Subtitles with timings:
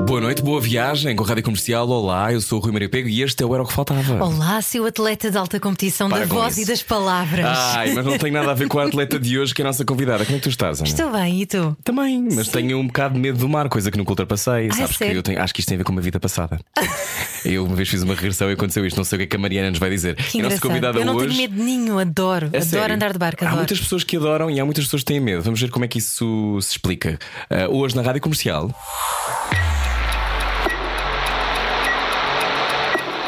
[0.00, 1.88] Boa noite, boa viagem com a Rádio Comercial.
[1.88, 4.22] Olá, eu sou o Rui Maria Pego e este é o Era o que Faltava.
[4.24, 6.62] Olá, seu atleta de alta competição Para da com voz isso.
[6.62, 7.44] e das palavras.
[7.46, 9.68] Ai, mas não tem nada a ver com a atleta de hoje, que é a
[9.68, 10.24] nossa convidada.
[10.24, 10.88] Como é que tu estás, Ana?
[10.88, 11.76] Estou bem, e tu?
[11.84, 14.70] Também, mas tenho um bocado de medo do mar, coisa que nunca ultrapassei.
[14.72, 16.58] Sabes que eu tenho, acho que isto tem a ver com uma vida passada.
[17.44, 18.96] eu uma vez fiz uma regressão e aconteceu isto.
[18.96, 20.16] Não sei o que é que a Mariana nos vai dizer.
[20.16, 21.28] Que a nossa convidada Eu não hoje.
[21.28, 22.46] tenho medo nenhum, adoro.
[22.46, 22.94] A adoro sério?
[22.96, 23.58] andar de barco, Há adoro.
[23.60, 25.42] muitas pessoas que adoram e há muitas pessoas que têm medo.
[25.42, 27.18] Vamos ver como é que isso se explica.
[27.48, 28.70] Ah, hoje na Rádio Comercial.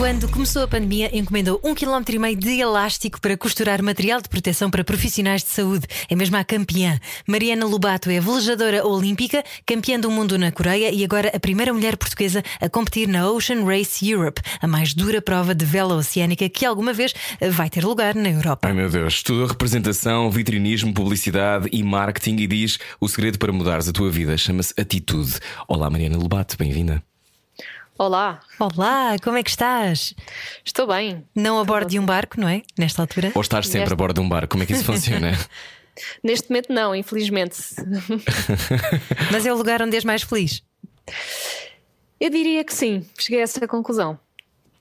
[0.00, 4.30] Quando começou a pandemia, encomendou um quilómetro e meio de elástico para costurar material de
[4.30, 5.86] proteção para profissionais de saúde.
[6.08, 6.98] É mesmo a campeã.
[7.28, 11.98] Mariana Lobato é velejadora olímpica, campeã do mundo na Coreia e agora a primeira mulher
[11.98, 16.64] portuguesa a competir na Ocean Race Europe, a mais dura prova de vela oceânica que
[16.64, 17.12] alguma vez
[17.50, 18.68] vai ter lugar na Europa.
[18.68, 23.86] Ai meu Deus, estudou representação, vitrinismo, publicidade e marketing e diz o segredo para mudares
[23.86, 25.38] a tua vida chama-se atitude.
[25.68, 27.09] Olá, Mariana Lobato, bem-vinda.
[28.04, 30.14] Olá, Olá, como é que estás?
[30.64, 31.22] estou bem.
[31.34, 32.62] Não a bordo de um barco, não é?
[32.78, 33.30] Nesta altura?
[33.34, 35.32] Ou estás sempre Nesta- a bordo de um bar, como é que isso funciona?
[36.24, 37.58] Neste momento, não, infelizmente.
[39.30, 40.62] Mas é o lugar onde és mais feliz.
[42.18, 44.18] Eu diria que sim, cheguei a essa conclusão.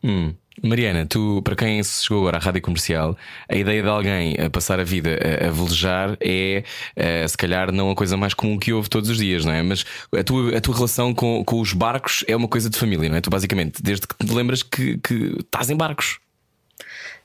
[0.02, 0.34] Hum.
[0.63, 4.49] Mariana, tu, para quem se chegou agora à rádio comercial, a ideia de alguém a
[4.49, 6.63] passar a vida a, a velejar é,
[6.95, 9.61] eh, se calhar, não a coisa mais comum que houve todos os dias, não é?
[9.61, 9.85] Mas
[10.17, 13.17] a tua, a tua relação com, com os barcos é uma coisa de família, não
[13.17, 13.21] é?
[13.21, 16.19] Tu, basicamente, desde que te lembras que, que estás em barcos.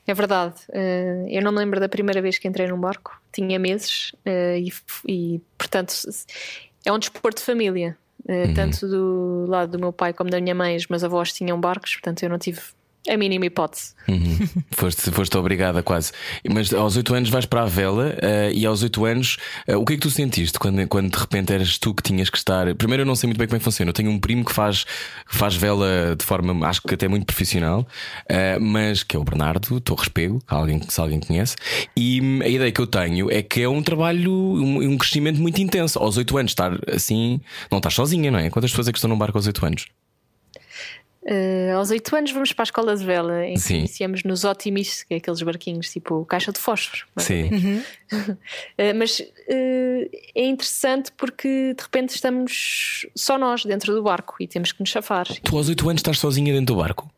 [0.07, 0.55] É verdade.
[0.71, 4.59] eh, eu não me lembro da primeira vez que entrei num barco, tinha meses eh,
[4.59, 4.71] e,
[5.07, 5.93] e, portanto,
[6.85, 7.97] é um desporto de família.
[8.27, 11.59] Eh, Tanto do lado do meu pai como da minha mãe, os meus avós tinham
[11.59, 12.59] barcos, portanto, eu não tive
[13.09, 13.93] a mínima hipótese.
[14.07, 14.37] Uhum.
[14.71, 16.11] foste, foste obrigada quase.
[16.49, 19.85] Mas aos 8 anos vais para a vela eh, e aos 8 anos, eh, o
[19.85, 22.73] que é que tu sentiste quando, quando de repente eras tu que tinhas que estar?
[22.75, 23.89] Primeiro, eu não sei muito bem como é que funciona.
[23.89, 24.85] Eu tenho um primo que faz,
[25.27, 27.87] faz vela de forma, acho que até muito profissional,
[28.29, 31.55] eh, mas que é o Bernardo Torres Pego, que alguém, se alguém conhece.
[31.95, 35.41] E hum, a ideia que eu tenho é que é um trabalho, um, um crescimento
[35.41, 35.99] muito intenso.
[35.99, 37.39] Aos 8 anos, estar assim,
[37.71, 38.49] não estás sozinha, não é?
[38.49, 39.85] Quantas pessoas é que estão num barco aos 8 anos?
[41.27, 43.79] Eh, aos 8 anos vamos para a escola de vela, em que Sim.
[43.79, 47.03] iniciamos nos Optimis, que é aqueles barquinhos tipo caixa de fósforo.
[47.15, 47.61] mais ou menos.
[47.61, 47.77] Sim.
[48.19, 48.37] Uh,
[48.95, 54.71] mas uh, é interessante porque de repente estamos só nós dentro do barco e temos
[54.71, 55.25] que nos chafar.
[55.41, 57.09] Tu aos 8 anos estás sozinha dentro do barco?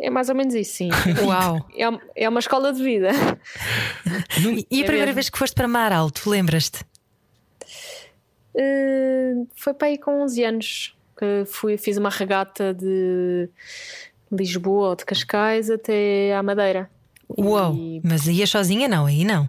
[0.00, 0.88] É mais ou menos isso, sim.
[1.24, 1.66] Uau!
[1.76, 3.10] É, é uma escola de vida.
[4.70, 5.14] E a É primeira mesmo.
[5.14, 6.82] vez que foste para Mar Alto, lembras-te?
[8.54, 13.48] Uh, foi para aí com 11 anos que fui, fiz uma regata de
[14.32, 16.90] Lisboa ou de Cascais até à Madeira.
[17.38, 17.74] Uau!
[17.74, 18.88] E- Mas ias sozinha?
[18.88, 19.48] Não, aí não.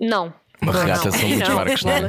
[0.00, 0.32] Não.
[0.62, 1.12] Uma Não, regata não.
[1.12, 2.00] são muitos Não, barcos, não é?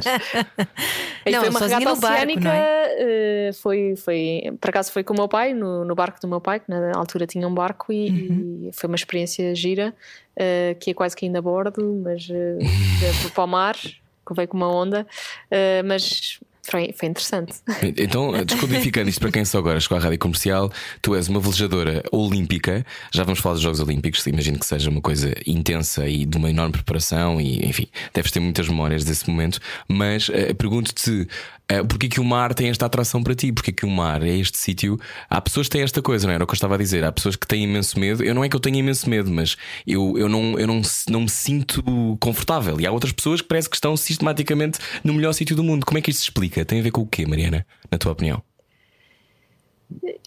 [1.30, 5.12] Não, foi uma regata no barco, oceânica, não eh, foi, foi, por acaso foi com
[5.12, 7.92] o meu pai, no, no barco do meu pai, que na altura tinha um barco
[7.92, 8.68] e, Uhum.
[8.68, 9.94] e foi uma experiência gira,
[10.36, 12.58] eh, que é quase que ainda a bordo, mas uh,
[13.34, 15.06] para o mar, que veio com uma onda,
[15.50, 16.40] eh, mas
[16.70, 17.54] foi, foi interessante.
[17.96, 22.02] Então, descodificando isto para quem só agora chegou à rádio comercial, tu és uma velejadora
[22.12, 22.84] olímpica.
[23.12, 24.26] Já vamos falar dos Jogos Olímpicos.
[24.26, 28.40] Imagino que seja uma coisa intensa e de uma enorme preparação, e enfim, deves ter
[28.40, 29.60] muitas memórias desse momento.
[29.88, 31.28] Mas eh, pergunto-te
[31.68, 33.52] eh, porquê que o mar tem esta atração para ti?
[33.52, 34.98] Porquê que o mar é este sítio?
[35.28, 37.04] Há pessoas que têm esta coisa, não era o que eu estava a dizer?
[37.04, 38.22] Há pessoas que têm imenso medo.
[38.22, 39.56] Eu não é que eu tenha imenso medo, mas
[39.86, 41.82] eu, eu, não, eu não, não me sinto
[42.20, 42.80] confortável.
[42.80, 45.84] E há outras pessoas que parece que estão sistematicamente no melhor sítio do mundo.
[45.84, 46.55] Como é que isto se explica?
[46.64, 47.66] Tem a ver com o quê, Mariana?
[47.90, 48.42] Na tua opinião?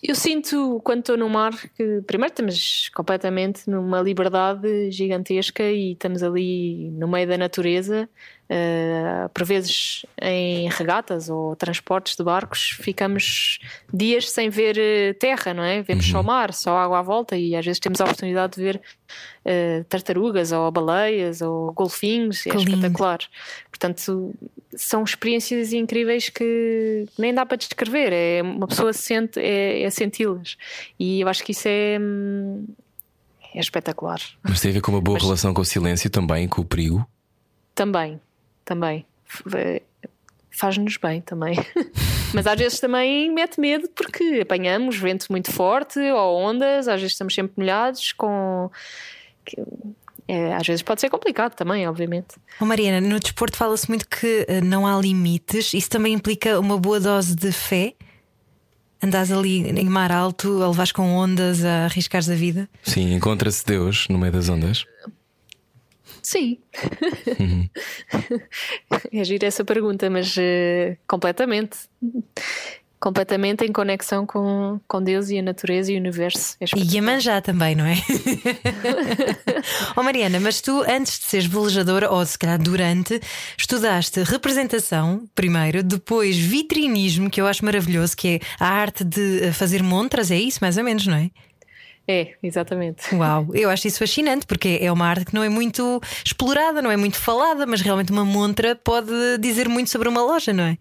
[0.01, 6.23] Eu sinto, quando estou no mar, que primeiro estamos completamente numa liberdade gigantesca e estamos
[6.23, 8.09] ali no meio da natureza.
[8.51, 13.59] Uh, por vezes em regatas ou transportes de barcos, ficamos
[13.93, 15.83] dias sem ver eh, terra, não é?
[15.83, 18.81] Vemos só mar, só água à volta e às vezes temos a oportunidade de ver
[19.45, 22.47] eh, tartarugas ou baleias ou golfinhos.
[22.47, 22.71] É Que lindo.
[22.71, 23.19] espetacular.
[23.69, 24.33] Portanto,
[24.75, 28.11] são experiências incríveis que nem dá para descrever.
[28.11, 30.57] É, uma pessoa sente, é, é senti-las.
[30.99, 31.99] E eu acho que isso é,
[33.53, 34.19] é espetacular.
[34.41, 36.65] Mas tem a ver com uma boa Mas- relação com o silêncio também, com o
[36.65, 37.07] perigo.
[37.75, 38.19] Também,
[38.69, 39.05] também.
[40.51, 41.55] Faz-nos bem também.
[42.33, 47.13] Mas às vezes também mete medo porque apanhamos vento muito forte ou ondas, às vezes
[47.13, 48.69] estamos sempre molhados com.
[50.27, 52.35] É, às vezes pode ser complicado também, obviamente.
[52.61, 55.73] Oh, Mariana, no desporto fala-se muito que uh, não há limites.
[55.73, 57.95] Isso também implica uma boa dose de fé?
[59.01, 62.69] Andas ali em mar alto, a levares com ondas, a arriscares a vida?
[62.83, 64.85] Sim, encontra-se Deus no meio das ondas.
[66.21, 66.57] Sim.
[67.39, 67.69] Uhum.
[69.13, 71.77] é giro essa pergunta, mas uh, completamente.
[73.01, 76.57] Completamente em conexão com, com Deus e a natureza e o universo.
[76.59, 77.95] É e a manjar também, não é?
[79.95, 83.21] oh Mariana, mas tu antes de seres velejadora, ou se calhar durante,
[83.57, 89.81] estudaste representação primeiro, depois vitrinismo, que eu acho maravilhoso, que é a arte de fazer
[89.81, 91.31] montras, é isso mais ou menos, não é?
[92.11, 93.13] É, exatamente.
[93.13, 96.89] Uau, eu acho isso fascinante porque é uma arte que não é muito explorada, não
[96.89, 100.77] é muito falada, mas realmente uma montra pode dizer muito sobre uma loja, não é?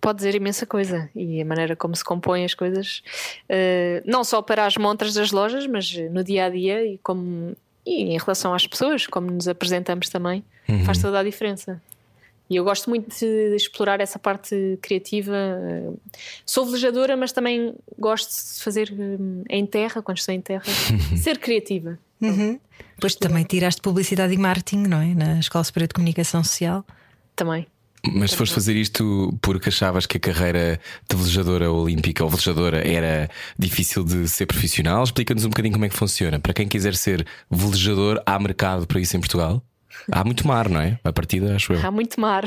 [0.00, 3.00] Pode dizer imensa coisa e a maneira como se compõem as coisas,
[3.48, 7.56] uh, não só para as montras das lojas, mas no dia a dia e, como,
[7.86, 10.84] e em relação às pessoas, como nos apresentamos também, uhum.
[10.84, 11.80] faz toda a diferença.
[12.48, 15.34] E eu gosto muito de explorar essa parte criativa.
[16.44, 20.64] Sou velejadora, mas também gosto de fazer hum, em terra, quando estou em terra,
[21.16, 21.98] ser criativa.
[22.20, 22.60] Uhum.
[22.94, 25.14] Depois também tiraste publicidade e marketing, não é?
[25.14, 26.84] Na Escola Superior de Comunicação Social.
[27.34, 27.66] Também.
[28.12, 32.86] Mas se foste fazer isto porque achavas que a carreira de velejadora olímpica ou velejadora
[32.86, 36.38] era difícil de ser profissional, explica-nos um bocadinho como é que funciona.
[36.38, 39.62] Para quem quiser ser velejador, há mercado para isso em Portugal?
[40.10, 40.98] Há muito mar, não é?
[41.02, 41.86] A partida, acho eu.
[41.86, 42.44] Há muito mar.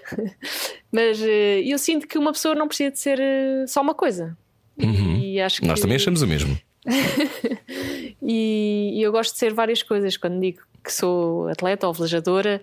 [0.92, 1.24] Mas uh,
[1.64, 4.36] eu sinto que uma pessoa não precisa de ser uh, só uma coisa.
[4.78, 5.18] Uhum.
[5.18, 5.66] E acho que...
[5.66, 6.58] Nós também achamos o mesmo.
[8.22, 10.16] e, e eu gosto de ser várias coisas.
[10.16, 12.60] Quando digo que sou atleta ou velejadora,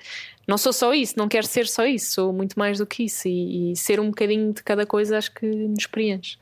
[0.48, 3.28] não sou só isso, não quero ser só isso, sou muito mais do que isso.
[3.28, 6.38] E, e ser um bocadinho de cada coisa acho que nos preenche.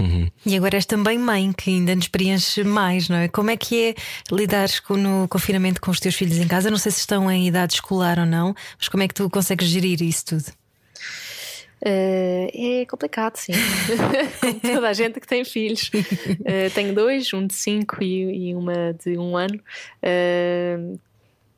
[0.00, 0.30] Uhum.
[0.46, 3.28] E agora és também mãe, que ainda nos preenche mais, não é?
[3.28, 3.94] Como é que é
[4.32, 6.70] lidares com, no confinamento com os teus filhos em casa?
[6.70, 9.68] Não sei se estão em idade escolar ou não, mas como é que tu consegues
[9.68, 10.46] gerir isso tudo?
[11.82, 13.52] Uh, é complicado, sim.
[14.40, 15.90] Como toda a gente que tem filhos.
[15.94, 19.58] Uh, tenho dois, um de cinco e, e uma de um ano.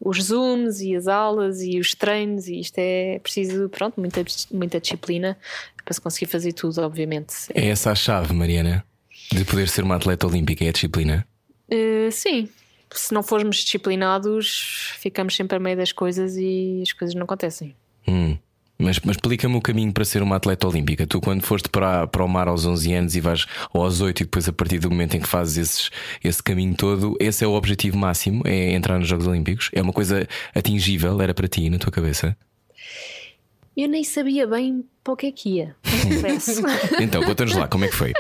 [0.04, 4.80] Os zooms e as aulas e os treinos, e isto é preciso, pronto, muita, muita
[4.80, 5.38] disciplina
[5.84, 7.34] para se conseguir fazer tudo, obviamente.
[7.54, 8.84] É essa a chave, Mariana,
[9.30, 11.24] de poder ser uma atleta olímpica, é a disciplina?
[11.70, 12.48] Uh, sim.
[12.92, 17.74] Se não formos disciplinados, ficamos sempre a meio das coisas e as coisas não acontecem.
[18.06, 18.36] Hum.
[18.82, 21.06] Mas, mas explica-me o caminho para ser uma atleta olímpica.
[21.06, 24.20] Tu, quando foste para, para o mar aos 11 anos e vais ou aos 8,
[24.20, 25.90] e depois a partir do momento em que fazes esses,
[26.22, 28.42] esse caminho todo, esse é o objetivo máximo?
[28.44, 29.70] É entrar nos Jogos Olímpicos?
[29.72, 31.20] É uma coisa atingível?
[31.20, 32.36] Era para ti, na tua cabeça?
[33.76, 35.76] Eu nem sabia bem para o que é que ia,
[37.00, 38.12] então, conta-nos lá, como é que foi?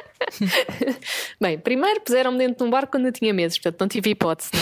[1.40, 4.50] Bem, primeiro puseram-me dentro de um barco quando eu tinha meses, portanto não tive hipótese,
[4.52, 4.60] não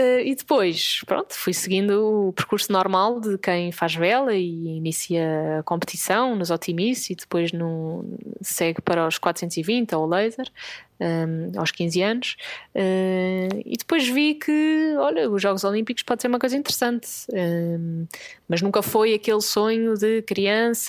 [0.00, 0.20] é?
[0.20, 5.58] uh, e depois, pronto, fui seguindo o percurso normal de quem faz vela e inicia
[5.60, 8.04] a competição nos otimistas e depois no,
[8.40, 10.50] segue para os 420 ou laser
[11.02, 12.36] um, aos 15 anos,
[12.74, 18.06] uh, e depois vi que, olha, os Jogos Olímpicos pode ser uma coisa interessante, um,
[18.48, 20.81] mas nunca foi aquele sonho de criança,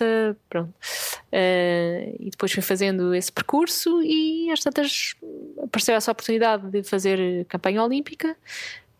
[0.49, 0.73] pronto.
[1.31, 5.15] Uh, e depois fui fazendo esse percurso e às tantas
[5.61, 8.35] apareceu essa oportunidade de fazer campanha olímpica.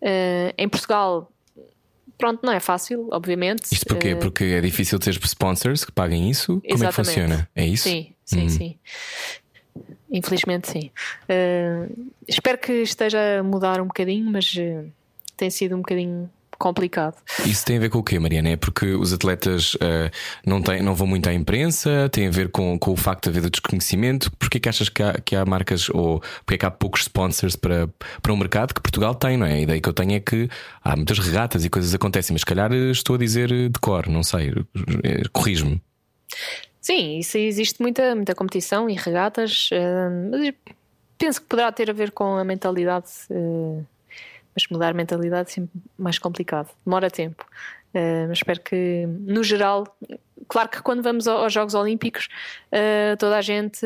[0.02, 1.32] Uh, em Portugal
[2.18, 3.72] pronto, não é fácil, obviamente.
[3.72, 4.14] Isto porquê?
[4.14, 6.62] Uh, Porque é difícil ter sponsors que paguem isso?
[6.62, 7.50] Como é que funciona?
[7.56, 7.84] É isso?
[7.84, 8.50] Sim, sim, hum.
[8.50, 8.80] sim.
[10.12, 10.92] Infelizmente, sim.
[12.28, 14.54] Espero que esteja a mudar um bocadinho, mas
[15.36, 16.30] tem sido um bocadinho
[16.64, 17.16] complicado.
[17.46, 18.52] Isso tem a ver com o quê, Mariana?
[18.52, 20.10] É porque os atletas uh,
[20.46, 22.08] não, têm, não vão muito à imprensa?
[22.10, 24.32] Tem a ver com, com o facto de haver desconhecimento?
[24.38, 27.58] Porquê que achas que há, que há marcas ou porque é que há poucos sponsors
[27.58, 27.90] para,
[28.22, 29.56] para um mercado que Portugal tem, não é?
[29.56, 30.50] A ideia que eu tenho é que
[30.82, 34.24] há muitas regatas e coisas acontecem, mas se calhar estou a dizer de cor, não
[34.24, 34.54] sei,
[35.34, 35.82] corrijo-me.
[36.80, 40.54] Sim, isso existe muita, muita competição e regatas, uh, mas
[41.18, 43.86] penso que poderá ter a ver com a mentalidade, uh,
[44.56, 47.46] mas mudar a mentalidade é sempre mais complicado, demora tempo.
[47.94, 49.86] Uh, mas espero que, no geral,
[50.48, 52.28] claro que quando vamos aos Jogos Olímpicos,
[53.20, 53.86] toda a gente,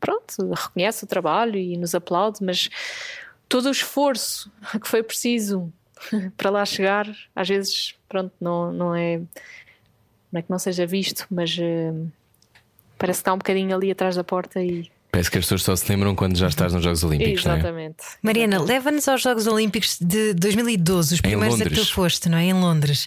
[0.00, 2.70] pronto, reconhece o trabalho e nos aplaude, mas
[3.48, 5.70] todo o esforço que foi preciso
[6.36, 7.06] para lá chegar,
[7.36, 9.20] às vezes, pronto, não, não é.
[10.32, 11.56] Não é que não seja visto, mas
[12.98, 14.90] Parece que está um bocadinho ali atrás da porta e.
[15.14, 17.46] Parece que as pessoas só se lembram quando já estás nos Jogos Olímpicos.
[17.46, 17.52] É?
[17.52, 18.02] Exatamente.
[18.02, 18.18] É?
[18.20, 22.46] Mariana, leva-nos aos Jogos Olímpicos de 2012, os primeiros a que tu foste, não é?
[22.46, 23.06] Em Londres.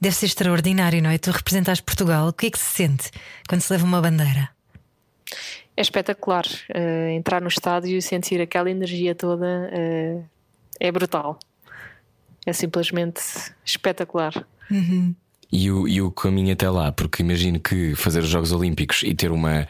[0.00, 1.18] Deve ser extraordinário, não é?
[1.18, 2.26] Tu representaste Portugal.
[2.26, 3.12] O que é que se sente
[3.48, 4.48] quando se leva uma bandeira?
[5.76, 6.44] É espetacular.
[6.74, 10.24] Uh, entrar no estádio e sentir aquela energia toda uh,
[10.80, 11.38] é brutal.
[12.44, 13.20] É simplesmente
[13.64, 14.44] espetacular.
[14.68, 15.14] Uhum.
[15.52, 19.14] E o, e o caminho até lá, porque imagino que fazer os Jogos Olímpicos e
[19.14, 19.68] ter uma.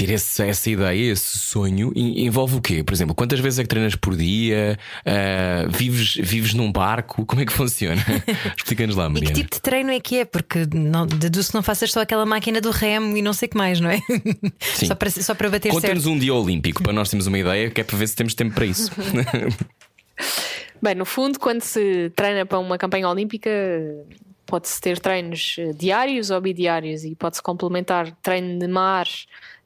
[0.00, 2.82] Ter esse, essa ideia, esse sonho, envolve o quê?
[2.82, 4.78] Por exemplo, quantas vezes é que treinas por dia?
[5.04, 7.26] Uh, vives, vives num barco?
[7.26, 8.00] Como é que funciona?
[8.56, 9.28] Explica-nos lá, Maria.
[9.28, 10.24] E que tipo de treino é que é?
[10.24, 13.50] Porque não, deduzo que não faças só aquela máquina do remo e não sei o
[13.50, 14.00] que mais, não é?
[14.58, 14.86] Sim.
[14.86, 16.16] só, para, só para bater Conta-nos certo.
[16.16, 18.54] um dia olímpico para nós termos uma ideia, que é para ver se temos tempo
[18.54, 18.90] para isso.
[20.80, 23.50] Bem, no fundo, quando se treina para uma campanha olímpica,
[24.46, 29.06] pode-se ter treinos diários ou bidiários e pode-se complementar treino de mar,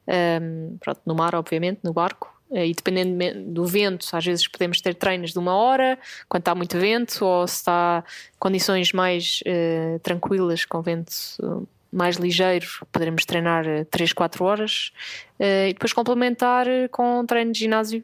[0.07, 2.33] um, pronto, no mar, obviamente, no barco.
[2.51, 5.97] Eh, e dependendo do vento, às vezes podemos ter treinos de uma hora,
[6.29, 8.03] quando está muito vento, ou se está
[8.39, 11.57] condições mais uh, tranquilas, com vento
[11.91, 14.91] mais ligeiro, poderemos treinar 3, 4 horas
[15.39, 18.03] uh, e depois complementar com treino de ginásio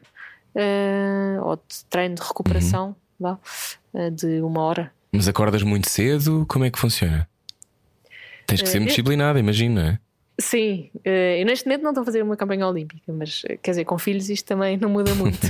[0.54, 3.36] uh, ou de treino de recuperação uhum.
[4.14, 4.92] de uma hora.
[5.12, 6.46] Mas acordas muito cedo?
[6.48, 7.28] Como é que funciona?
[8.46, 9.98] Tens que ser uh, disciplinada, imagino, não é?
[10.42, 11.08] Sim, uh,
[11.38, 14.28] eu neste momento não estou a fazer uma campanha olímpica, mas quer dizer, com filhos
[14.28, 15.38] isto também não muda muito.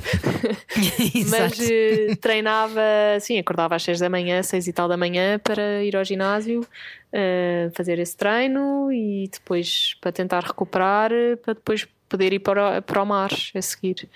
[1.30, 2.82] mas uh, treinava,
[3.18, 6.60] sim, acordava às 6 da manhã, 6 e tal da manhã, para ir ao ginásio,
[6.60, 11.10] uh, fazer esse treino e depois para tentar recuperar,
[11.42, 14.06] para depois poder ir para o, para o mar a seguir.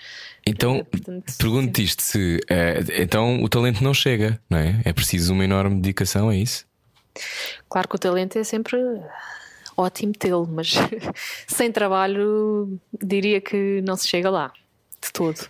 [0.45, 0.85] Então,
[1.39, 2.39] pergunto-te isto: se
[2.99, 4.79] então o talento não chega, não é?
[4.85, 6.67] É preciso uma enorme dedicação, é isso?
[7.67, 8.77] Claro que o talento é sempre
[9.77, 10.73] ótimo tê-lo, mas
[11.47, 14.51] sem trabalho diria que não se chega lá
[15.01, 15.47] de todo.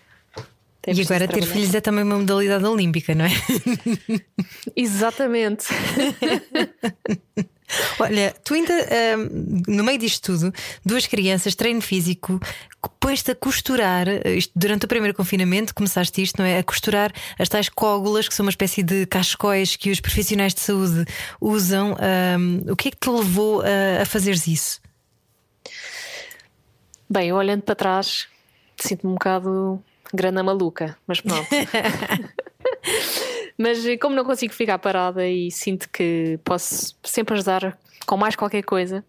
[0.85, 3.31] E agora ter filhos é também uma modalidade olímpica, não é?
[4.73, 5.65] Exatamente.
[7.99, 8.73] Olha, tu ainda,
[9.67, 10.53] no meio disto tudo,
[10.85, 12.39] duas crianças, treino físico,
[12.99, 16.59] pões-te a costurar, isto, durante o primeiro confinamento, começaste isto, não é?
[16.59, 20.61] A costurar as tais cógulas, que são uma espécie de cascóis que os profissionais de
[20.61, 21.05] saúde
[21.39, 21.95] usam.
[22.69, 24.79] O que é que te levou a, a fazeres isso?
[27.09, 28.27] Bem, olhando para trás,
[28.75, 29.81] sinto-me um bocado
[30.13, 31.47] grana maluca, mas pronto.
[33.57, 38.35] mas eh, como não consigo ficar parada e sinto que posso sempre ajudar com mais
[38.35, 39.03] qualquer coisa,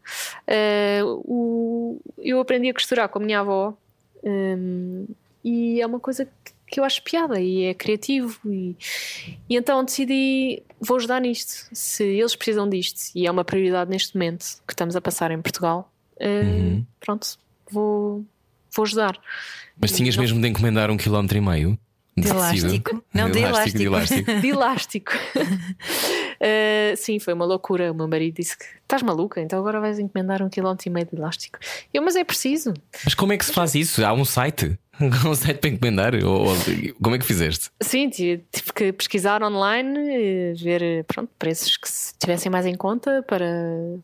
[0.48, 3.76] uh, o, eu aprendi a costurar com a minha avó
[4.24, 5.06] um,
[5.44, 8.76] e é uma coisa que, que eu acho piada e é criativo e,
[9.48, 14.16] e então decidi vou ajudar nisto se eles precisam disto e é uma prioridade neste
[14.16, 16.86] momento que estamos a passar em Portugal uh, uhum.
[16.98, 17.38] pronto
[17.70, 18.24] vou
[18.74, 19.16] vou ajudar
[19.80, 20.22] mas tinhas não...
[20.22, 21.78] mesmo de encomendar um quilómetro e meio?
[22.20, 23.04] De, de elástico?
[23.12, 23.78] Não, de, elástico.
[23.78, 24.34] De elástico.
[24.40, 25.12] De elástico.
[25.36, 27.92] uh, sim, foi uma loucura.
[27.92, 31.06] O meu marido disse que estás maluca, então agora vais encomendar um quilómetro e meio
[31.06, 31.58] de elástico.
[31.92, 32.74] Eu, mas é preciso.
[33.04, 34.04] Mas como é que se faz isso?
[34.04, 34.78] Há um site?
[35.26, 36.14] um site para encomendar?
[36.24, 36.54] Ou, ou,
[37.02, 37.70] como é que fizeste?
[37.80, 38.42] Sim, tive
[38.74, 43.46] que pesquisar online, ver pronto, preços que se tivessem mais em conta para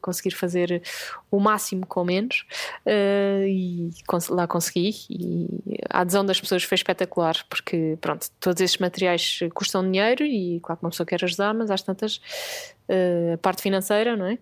[0.01, 0.83] conseguir fazer
[1.31, 2.47] o máximo com menos
[2.87, 3.91] uh, e
[4.31, 4.95] lá consegui.
[5.11, 5.49] E
[5.91, 10.79] a adesão das pessoas foi espetacular, porque pronto, todos estes materiais custam dinheiro e claro
[10.79, 12.21] que uma pessoa quer ajudar, mas às tantas
[12.89, 14.35] a parte financeira, não é?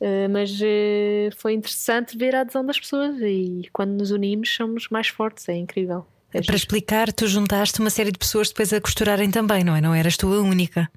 [0.00, 4.88] Uh, mas uh, foi interessante ver a adesão das pessoas e quando nos unimos somos
[4.88, 6.06] mais fortes, é incrível.
[6.32, 9.80] É Para explicar, tu juntaste uma série de pessoas depois a costurarem também, não é?
[9.80, 10.88] Não eras tu a única.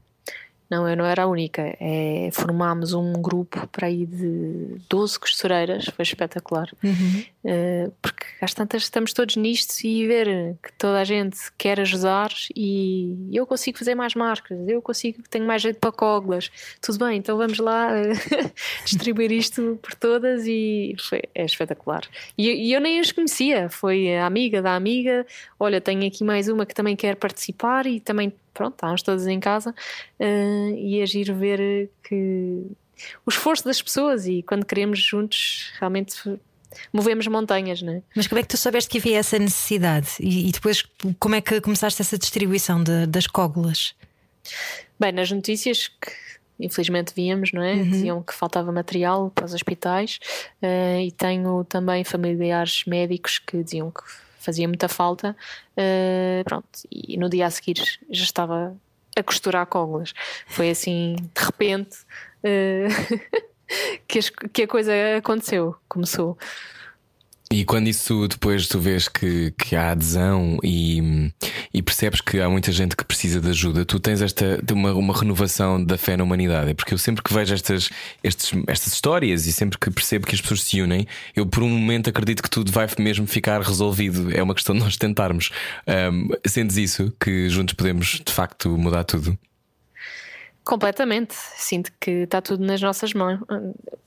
[0.72, 1.75] Não, eu não era a única.
[1.81, 6.70] É, formámos um grupo para aí de 12 costureiras, foi espetacular.
[6.81, 7.24] Uhum.
[7.44, 12.30] Uh, porque às tantas estamos todos nisto e ver que toda a gente quer ajudar
[12.56, 16.52] e eu consigo fazer mais marcas, eu consigo, tenho mais jeito para coglas.
[16.80, 17.90] Tudo bem, então vamos lá
[18.86, 22.04] distribuir isto por todas e foi, é espetacular.
[22.38, 25.26] E, e eu nem as conhecia, foi a amiga da amiga.
[25.60, 29.40] Olha, tenho aqui mais uma que também quer participar e também pronto, estávamos todos em
[29.40, 29.74] casa
[30.20, 32.66] uh, e agir ver que
[33.26, 36.40] o esforço das pessoas e quando queremos juntos realmente
[36.92, 38.01] movemos montanhas, não é?
[38.16, 40.86] Mas como é que tu soubeste que havia essa necessidade e, e depois
[41.20, 43.94] como é que começaste essa distribuição de, das cógulas?
[45.00, 46.12] Bem, nas notícias que
[46.62, 47.74] infelizmente víamos, não é?
[47.74, 47.90] Uhum.
[47.90, 50.20] Diziam que faltava material para os hospitais
[50.62, 54.01] uh, e tenho também familiares médicos que diziam que
[54.40, 55.36] fazia muita falta.
[55.72, 57.78] Uh, pronto, e no dia a seguir
[58.10, 58.75] já estava
[59.16, 60.13] a costurar cógulas.
[60.48, 61.98] Foi assim, de repente,
[62.44, 63.42] uh,
[64.08, 66.38] que, as, que, a coisa aconteceu, começou.
[67.51, 71.30] E quando isso depois tu vês que, que há adesão e,
[71.74, 75.13] e percebes que há muita gente que precisa de ajuda, tu tens esta uma, uma
[75.13, 76.74] renovação da fé na humanidade.
[76.74, 77.90] Porque eu sempre que vejo estas,
[78.24, 81.68] estes, estas histórias e sempre que percebo que as pessoas se unem, eu por um
[81.68, 84.34] momento acredito que tudo vai mesmo ficar resolvido.
[84.34, 85.50] É uma questão de nós tentarmos.
[85.86, 89.38] Um, sentes isso, que juntos podemos de facto mudar tudo?
[90.63, 91.34] Completamente.
[91.34, 93.39] Sinto que está tudo nas nossas mãos.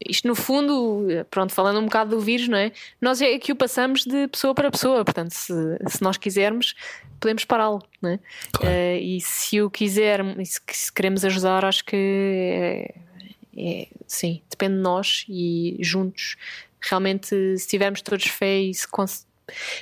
[0.08, 2.70] Isto, no fundo, pronto, falando um bocado do vírus, não é?
[3.00, 5.04] Nós é que o passamos de pessoa para pessoa.
[5.04, 5.52] Portanto, se,
[5.88, 6.74] se nós quisermos,
[7.18, 8.20] podemos pará-lo, não é?
[8.52, 8.72] Claro.
[8.72, 12.94] Uh, e se o quisermos, se queremos ajudar, acho que é,
[13.56, 16.36] é, sim, depende de nós e juntos.
[16.80, 18.86] Realmente, se tivermos todos fé e se,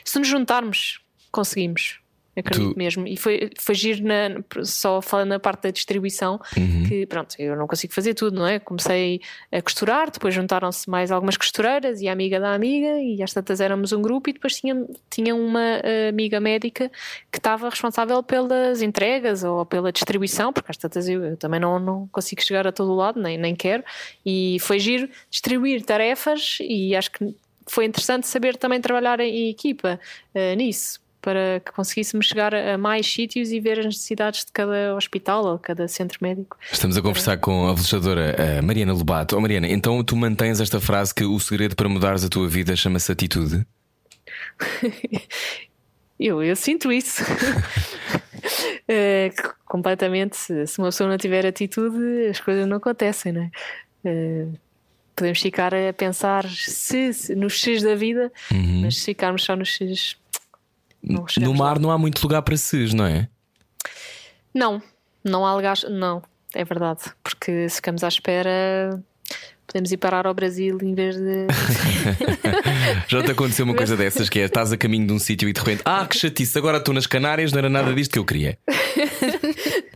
[0.05, 1.00] se nos juntarmos,
[1.31, 2.02] conseguimos.
[2.35, 2.79] Acredito tu...
[2.79, 3.07] mesmo.
[3.07, 6.85] E foi, foi giro na, só falando na parte da distribuição, uhum.
[6.89, 8.59] que pronto, eu não consigo fazer tudo, não é?
[8.59, 9.21] Comecei
[9.51, 13.61] a costurar, depois juntaram-se mais algumas costureiras e a amiga da amiga, e às tantas
[13.61, 16.91] éramos um grupo, e depois tinha, tinha uma amiga médica
[17.31, 21.79] que estava responsável pelas entregas ou pela distribuição, porque às tantas eu, eu também não,
[21.79, 23.85] não consigo chegar a todo lado, nem, nem quero,
[24.25, 27.35] e foi giro distribuir tarefas, e acho que
[27.67, 30.01] foi interessante saber também trabalhar em equipa
[30.35, 34.95] uh, nisso para que conseguíssemos chegar a mais sítios e ver as necessidades de cada
[34.97, 36.59] hospital ou cada centro médico.
[36.71, 39.37] Estamos a conversar com a velejadora Mariana Lobato.
[39.37, 42.75] Oh, Mariana, então tu mantens esta frase que o segredo para mudares a tua vida
[42.75, 43.64] chama-se atitude?
[46.19, 47.23] eu, eu sinto isso.
[48.88, 49.31] é,
[49.64, 50.37] completamente.
[50.67, 53.50] Se uma pessoa não tiver atitude, as coisas não acontecem, não é?
[54.05, 54.47] é
[55.14, 58.81] podemos ficar a pensar se, se, nos X da vida, uhum.
[58.83, 60.17] mas se ficarmos só nos X
[61.03, 61.81] no mar lá.
[61.81, 63.29] não há muito lugar para SES, não é?
[64.55, 64.83] Não,
[65.25, 65.77] não há lugar.
[65.91, 66.23] Não,
[66.55, 67.01] é verdade.
[67.23, 69.03] Porque se ficamos à espera,
[69.67, 71.47] podemos ir parar ao Brasil em vez de.
[73.09, 75.53] Já te aconteceu uma coisa dessas que é estás a caminho de um sítio e
[75.53, 78.25] de repente, ah, que chatice, agora estou nas Canárias, não era nada disto que eu
[78.25, 78.59] queria.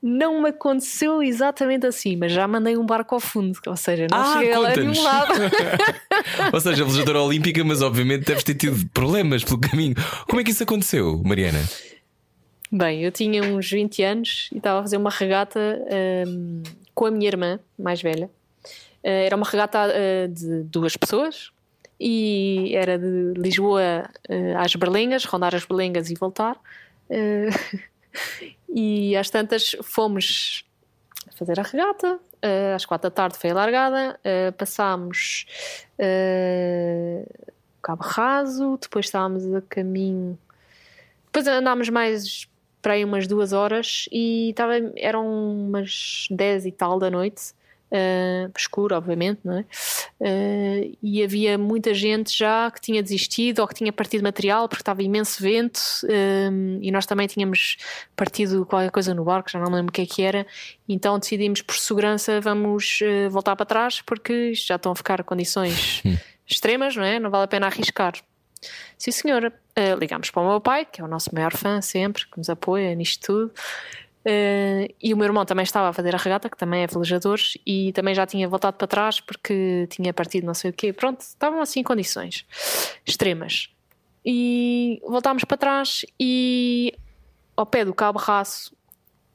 [0.00, 4.18] não me aconteceu exatamente assim, mas já mandei um barco ao fundo, ou seja, não
[4.18, 5.32] ah, cheguei a nenhum lado.
[6.52, 9.94] ou seja, a velejadora olímpica, mas obviamente deves ter tido problemas pelo caminho.
[10.28, 11.60] Como é que isso aconteceu, Mariana?
[12.70, 15.60] Bem, eu tinha uns 20 anos e estava a fazer uma regata
[16.26, 16.62] um,
[16.94, 18.26] com a minha irmã mais velha.
[19.04, 21.50] Uh, era uma regata uh, de duas pessoas
[22.00, 26.58] e era de Lisboa uh, às Berlengas, rondar as Berlengas e voltar.
[28.76, 30.64] E às tantas fomos
[31.36, 32.18] fazer a regata.
[32.44, 34.20] Uh, às quatro da tarde foi a largada.
[34.20, 35.46] Uh, passámos
[35.98, 37.48] uh,
[37.82, 38.78] Cabo Raso.
[38.80, 40.38] Depois estávamos a caminho.
[41.24, 42.46] Depois andámos mais
[42.82, 47.54] para aí umas duas horas e estava, eram umas dez e tal da noite
[47.90, 49.64] uh, escuro, obviamente, não é?
[50.20, 54.80] Uh, e havia muita gente já que tinha desistido ou que tinha partido material porque
[54.80, 57.76] estava imenso vento um, e nós também tínhamos
[58.14, 60.46] partido qualquer coisa no barco, já não me lembro o que é que era,
[60.88, 66.00] então decidimos por segurança vamos uh, voltar para trás porque já estão a ficar condições
[66.06, 66.16] hum.
[66.46, 67.18] extremas, não é?
[67.18, 68.14] Não vale a pena arriscar.
[68.96, 69.52] Sim, senhora.
[69.76, 72.48] Uh, ligámos para o meu pai, que é o nosso maior fã sempre, que nos
[72.48, 73.52] apoia nisto tudo.
[74.26, 77.38] Uh, e o meu irmão também estava a fazer a regata, que também é velejador,
[77.66, 80.92] e também já tinha voltado para trás porque tinha partido não sei o quê.
[80.92, 82.46] Pronto, estavam assim em condições
[83.06, 83.68] extremas.
[84.24, 86.94] E voltámos para trás e
[87.54, 88.74] ao pé do Cabo Raço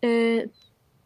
[0.03, 0.49] uh,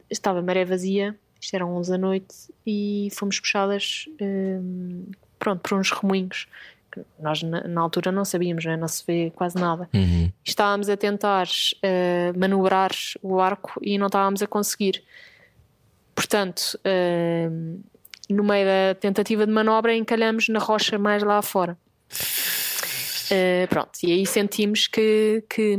[0.09, 5.91] estava maré vazia, isto eram 11 da noite, e fomos puxadas uh, pronto, por uns
[5.91, 6.47] remoinhos
[7.19, 8.77] nós na, na, altura não sabíamos, né?
[8.77, 9.89] não se vê quase nada.
[9.93, 10.31] Uhum.
[10.43, 15.03] Estávamos a tentar uh, manobrar o arco e não estávamos a conseguir.
[16.15, 17.81] Portanto, uh,
[18.29, 21.77] no meio da tentativa de manobra, encalhamos na rocha mais lá fora.
[23.31, 25.77] Uh, pronto, e aí sentimos que, que.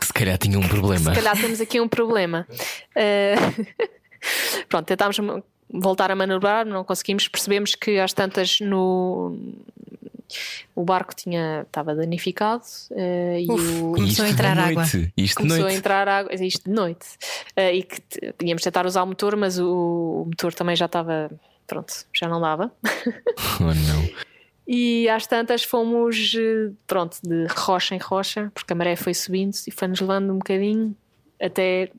[0.00, 1.14] Se calhar tinha um problema.
[1.14, 2.46] Se calhar temos aqui um problema.
[4.68, 5.16] pronto, tentámos
[5.72, 9.36] voltar a manobrar, não conseguimos, percebemos que às tantas no,
[10.74, 13.92] o barco tinha, estava danificado uh, e o...
[13.92, 14.84] começou a entrar água.
[15.16, 15.74] Isto começou noite.
[15.74, 17.06] a entrar água, isto de noite.
[17.56, 18.00] Uh, e que
[18.38, 21.30] tínhamos de tentar usar o motor, mas o, o motor também já estava,
[21.66, 22.70] pronto, já não dava.
[23.60, 24.22] Oh, não.
[24.64, 29.54] E às tantas fomos, eh, pronto, de rocha em rocha, porque a maré foi subindo
[29.66, 30.96] e foi-nos levando um bocadinho
[31.40, 31.90] até,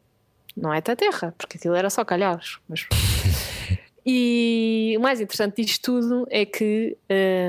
[0.55, 2.87] não é até a terra, porque aquilo era só calhaus, mas
[4.05, 6.97] E o mais interessante disto tudo é que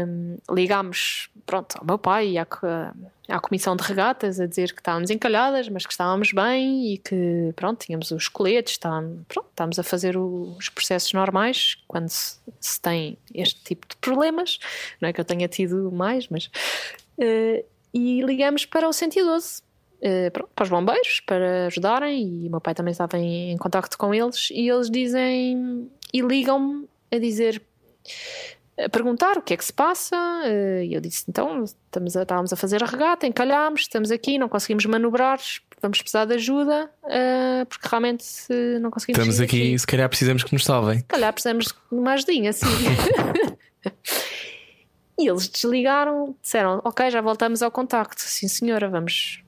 [0.06, 2.46] um, ligámos pronto, ao meu pai e à,
[3.28, 7.52] à comissão de regatas a dizer que estávamos encalhadas, mas que estávamos bem e que
[7.56, 12.80] pronto, tínhamos os coletes, estávamos, pronto, estávamos a fazer os processos normais quando se, se,
[12.80, 14.58] tem este tipo de problemas.
[15.00, 16.46] Não é que eu tenha tido mais, mas.
[17.18, 19.62] Uh, e ligamos para o 112.
[20.32, 23.96] Pronto, para os bombeiros para ajudarem e o meu pai também estava em, em contacto
[23.96, 27.62] com eles e eles dizem e ligam-me a dizer
[28.78, 32.22] a perguntar o que é que se passa eh, e eu disse então estamos a,
[32.22, 35.38] estávamos a fazer a regata, encalhámos estamos aqui, não conseguimos manobrar
[35.80, 38.24] vamos precisar de ajuda uh, porque realmente
[38.80, 40.98] não conseguimos estamos aqui, aqui, se calhar precisamos que nos salvem.
[40.98, 42.66] se calhar precisamos de uma ajudinha sim.
[45.16, 48.20] E eles desligaram disseram ok, já voltamos ao contacto.
[48.20, 49.43] Sim senhora, vamos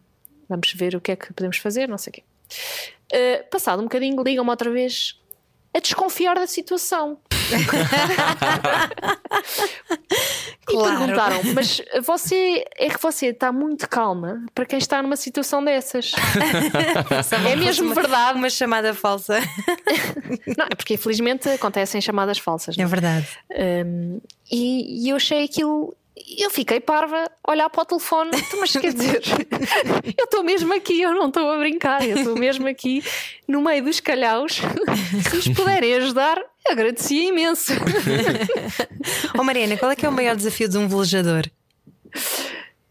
[0.48, 2.22] vamos ver o que é que podemos fazer, não sei o quê
[3.12, 5.18] uh, passado um bocadinho ligam-me outra vez
[5.74, 7.18] a desconfiar da situação.
[10.62, 10.98] e claro.
[10.98, 16.12] perguntaram: Mas você é que você está muito calma para quem está numa situação dessas?
[17.46, 18.38] é mesmo verdade.
[18.38, 19.38] Uma chamada falsa.
[20.56, 22.76] Não, é porque infelizmente acontecem chamadas falsas.
[22.78, 22.88] É não?
[22.88, 23.28] verdade.
[23.50, 24.18] Um,
[24.50, 25.94] e, e eu achei aquilo
[26.38, 29.22] eu fiquei parva a olhar para o telefone, mas quer dizer,
[30.16, 33.04] eu estou mesmo aqui, eu não estou a brincar, eu estou mesmo aqui
[33.46, 34.60] no meio dos calhaus.
[35.28, 37.72] Se nos puderem ajudar, agradecia imenso.
[39.38, 41.44] oh Mariana, qual é que é o maior desafio de um velejador?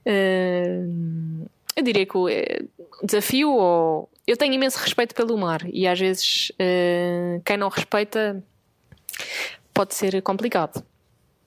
[0.05, 2.59] Uh, eu diria que o eh,
[3.03, 8.43] desafio, ou eu tenho imenso respeito pelo mar e às vezes uh, quem não respeita
[9.73, 10.83] pode ser complicado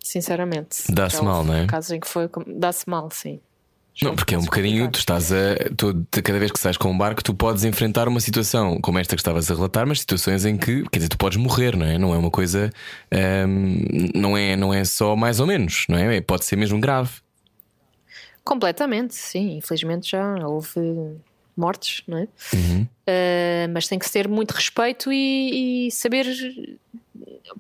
[0.08, 0.90] sinceramente.
[0.90, 1.66] Dá-se mal, não é?
[1.66, 3.40] Casos em que foi, dá-se mal, sim.
[4.00, 5.56] Não, porque é um bocadinho, tu estás a.
[5.76, 9.16] Tu, cada vez que sais com um barco, tu podes enfrentar uma situação como esta
[9.16, 11.98] que estavas a relatar, mas situações em que, quer dizer, tu podes morrer, não é?
[11.98, 12.70] Não é uma coisa.
[13.12, 16.20] Um, não, é, não é só mais ou menos, não é?
[16.20, 17.10] Pode ser mesmo grave.
[18.44, 19.56] Completamente, sim.
[19.56, 21.18] Infelizmente já houve
[21.58, 22.28] mortes, não é?
[22.54, 22.82] Uhum.
[22.82, 26.26] Uh, mas tem que ter muito respeito e, e saber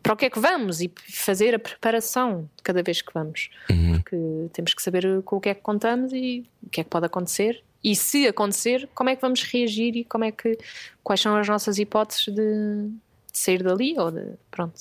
[0.02, 3.50] para o que é que vamos e fazer a preparação de cada vez que vamos.
[3.70, 3.92] Uhum.
[3.94, 4.16] Porque
[4.52, 7.06] temos que saber com o que é que contamos e o que é que pode
[7.06, 7.62] acontecer.
[7.82, 10.58] E se acontecer, como é que vamos reagir e como é que
[11.02, 12.90] quais são as nossas hipóteses de,
[13.38, 14.22] de sair dali ou de.
[14.50, 14.80] Pronto.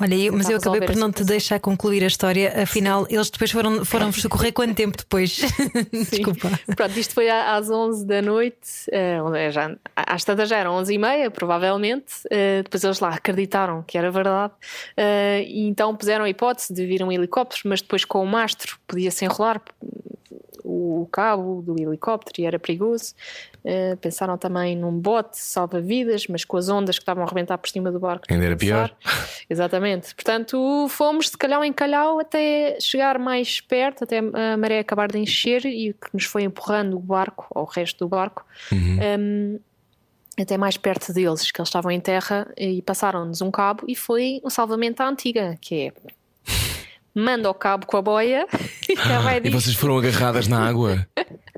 [0.00, 3.50] Olha, eu, mas eu acabei por não te deixar concluir a história, afinal, eles depois
[3.50, 5.40] foram, foram socorrer quanto tempo depois?
[5.92, 6.50] Desculpa.
[6.76, 10.98] Pronto, isto foi às 11 da noite, uh, já, às tantas já eram 11 e
[10.98, 12.14] meia, provavelmente.
[12.26, 16.86] Uh, depois eles lá acreditaram que era verdade, uh, e então puseram a hipótese de
[16.86, 19.60] vir um helicóptero, mas depois com o mastro podia-se enrolar
[20.64, 23.14] o cabo do helicóptero e era perigoso.
[23.68, 27.68] Uh, pensaram também num bote salva-vidas, mas com as ondas que estavam a arrebentar por
[27.68, 28.24] cima do barco.
[28.30, 28.90] Ainda era pior.
[29.50, 30.14] Exatamente.
[30.14, 35.18] Portanto, fomos de calhau em calhau até chegar mais perto, até a maré acabar de
[35.18, 38.42] encher e que nos foi empurrando o barco, ou o resto do barco.
[38.72, 38.98] Uhum.
[39.18, 39.60] Um,
[40.40, 44.40] até mais perto deles, que eles estavam em terra e passaram-nos um cabo e foi
[44.42, 45.92] um salvamento à antiga, que é
[47.14, 48.46] manda o cabo com a boia
[48.88, 48.94] e,
[49.48, 51.06] e vocês foram agarradas na água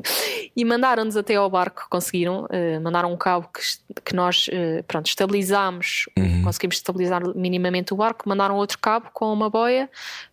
[0.56, 3.60] e mandaram-nos até ao barco conseguiram uh, mandaram um cabo que,
[4.04, 6.42] que nós uh, pronto estabilizámos uhum.
[6.42, 9.88] conseguimos estabilizar minimamente o barco mandaram outro cabo com uma boia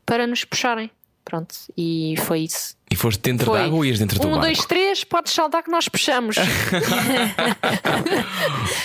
[0.06, 0.89] para nos puxarem
[1.23, 4.45] pronto e foi isso e foste dentro da água ou ias dentro do um, barco?
[4.45, 6.38] Um, dois, três, podes saltar que nós puxamos.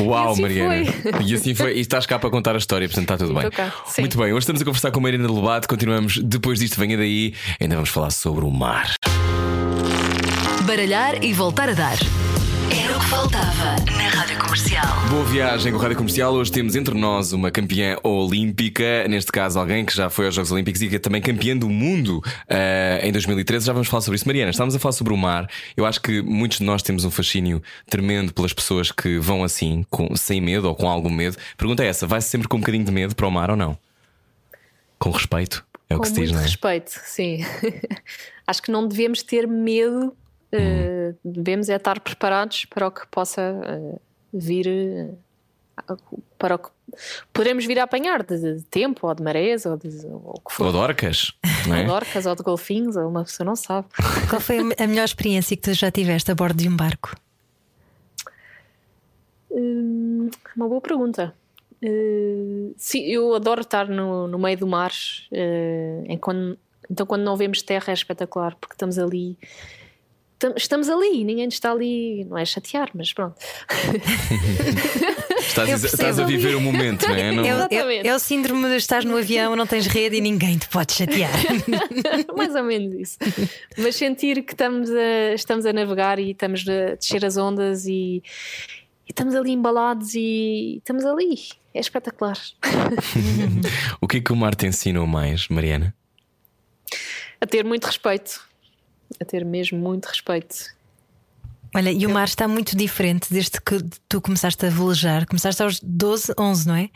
[0.01, 0.93] Uau, e assim Mariana.
[0.93, 1.23] Foi.
[1.23, 1.77] E assim foi.
[1.77, 3.49] E estás cá para contar a história, portanto está tudo bem.
[4.01, 5.69] Muito bem, hoje estamos a conversar com a Mariana Lobato.
[5.69, 7.33] Continuamos depois disto, venha daí.
[7.61, 8.93] Ainda vamos falar sobre o mar.
[10.73, 11.99] Baralhar e voltar a dar.
[12.71, 14.87] Era o que faltava na Rádio Comercial.
[15.11, 16.33] Boa viagem com a Rádio Comercial.
[16.33, 20.51] Hoje temos entre nós uma campeã olímpica, neste caso alguém que já foi aos Jogos
[20.51, 23.67] Olímpicos e que é também campeã do mundo uh, em 2013.
[23.67, 24.27] Já vamos falar sobre isso.
[24.27, 25.47] Mariana, estamos a falar sobre o mar.
[25.77, 29.85] Eu acho que muitos de nós temos um fascínio tremendo pelas pessoas que vão assim,
[29.91, 31.37] com, sem medo ou com algum medo.
[31.59, 33.77] Pergunta é essa: vai-se sempre com um bocadinho de medo para o mar ou não?
[34.99, 35.67] Com respeito?
[35.91, 36.45] É o que se diz, não é?
[36.45, 37.45] respeito, sim.
[38.47, 40.17] acho que não devemos ter medo
[40.55, 44.01] Uh, devemos é estar preparados para o que possa uh,
[44.33, 44.67] vir,
[45.89, 46.71] uh, para o que
[47.33, 50.67] poderemos vir a apanhar de, de tempo, ou de marés, ou de ou que for.
[50.67, 51.33] Ou de orcas,
[51.67, 51.81] não é?
[51.81, 53.89] ou de orcas, ou de golfinhos, ou uma pessoa não sabe.
[54.29, 57.17] Qual foi a melhor experiência que tu já tiveste a bordo de um barco?
[59.51, 61.35] Hum, uma boa pergunta.
[61.83, 64.93] Uh, sim, eu adoro estar no, no meio do mar.
[65.33, 66.59] Uh, em quando,
[66.91, 69.37] então, quando não vemos terra, é espetacular, porque estamos ali
[70.57, 73.37] estamos ali, ninguém está ali, não é chatear, mas pronto.
[75.39, 77.33] Estás, a- Eu estás a viver o momento, não é?
[77.33, 78.09] Não- É, o- é, Exatamente.
[78.09, 81.33] é o síndrome de estás no avião, não tens rede e ninguém te pode chatear.
[82.37, 83.19] Mais ou menos isso.
[83.77, 88.23] Mas sentir que estamos a, estamos a navegar e estamos a descer as ondas e,
[89.07, 91.35] e estamos ali embalados e estamos ali.
[91.75, 92.39] É espetacular.
[94.01, 95.95] O que é que o mar te ensinou mais, Mariana?
[97.41, 98.41] A ter muito respeito.
[99.21, 100.75] A ter mesmo muito respeito.
[101.75, 105.27] Olha, e o mar está muito diferente desde que tu começaste a velejar.
[105.27, 106.91] Começaste aos 12, 11, não é?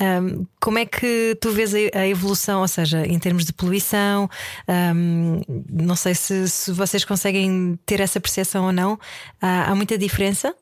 [0.00, 4.28] Ahm, como é que tu vês a, evolução, ou seja, em termos de poluição?
[4.66, 8.98] ahm, não sei se, se vocês conseguem ter essa percepção ou não.
[9.40, 10.54] Há, há muita diferença?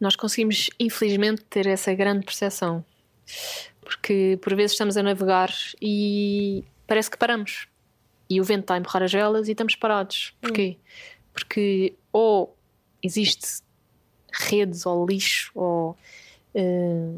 [0.00, 2.84] Nós conseguimos, infelizmente, ter essa grande percepção.
[3.80, 7.66] Porque por vezes estamos a navegar e parece que paramos.
[8.30, 10.32] E o vento está a empurrar as velas e estamos parados.
[10.40, 10.76] Porquê?
[11.34, 12.56] Porque ou
[13.02, 13.60] existe
[14.32, 15.96] redes ou lixo ou
[16.54, 17.12] eh,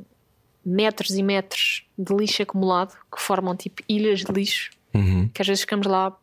[0.64, 5.28] metros e metros de lixo acumulado que formam tipo ilhas de lixo Uhum.
[5.32, 6.14] que às vezes ficamos lá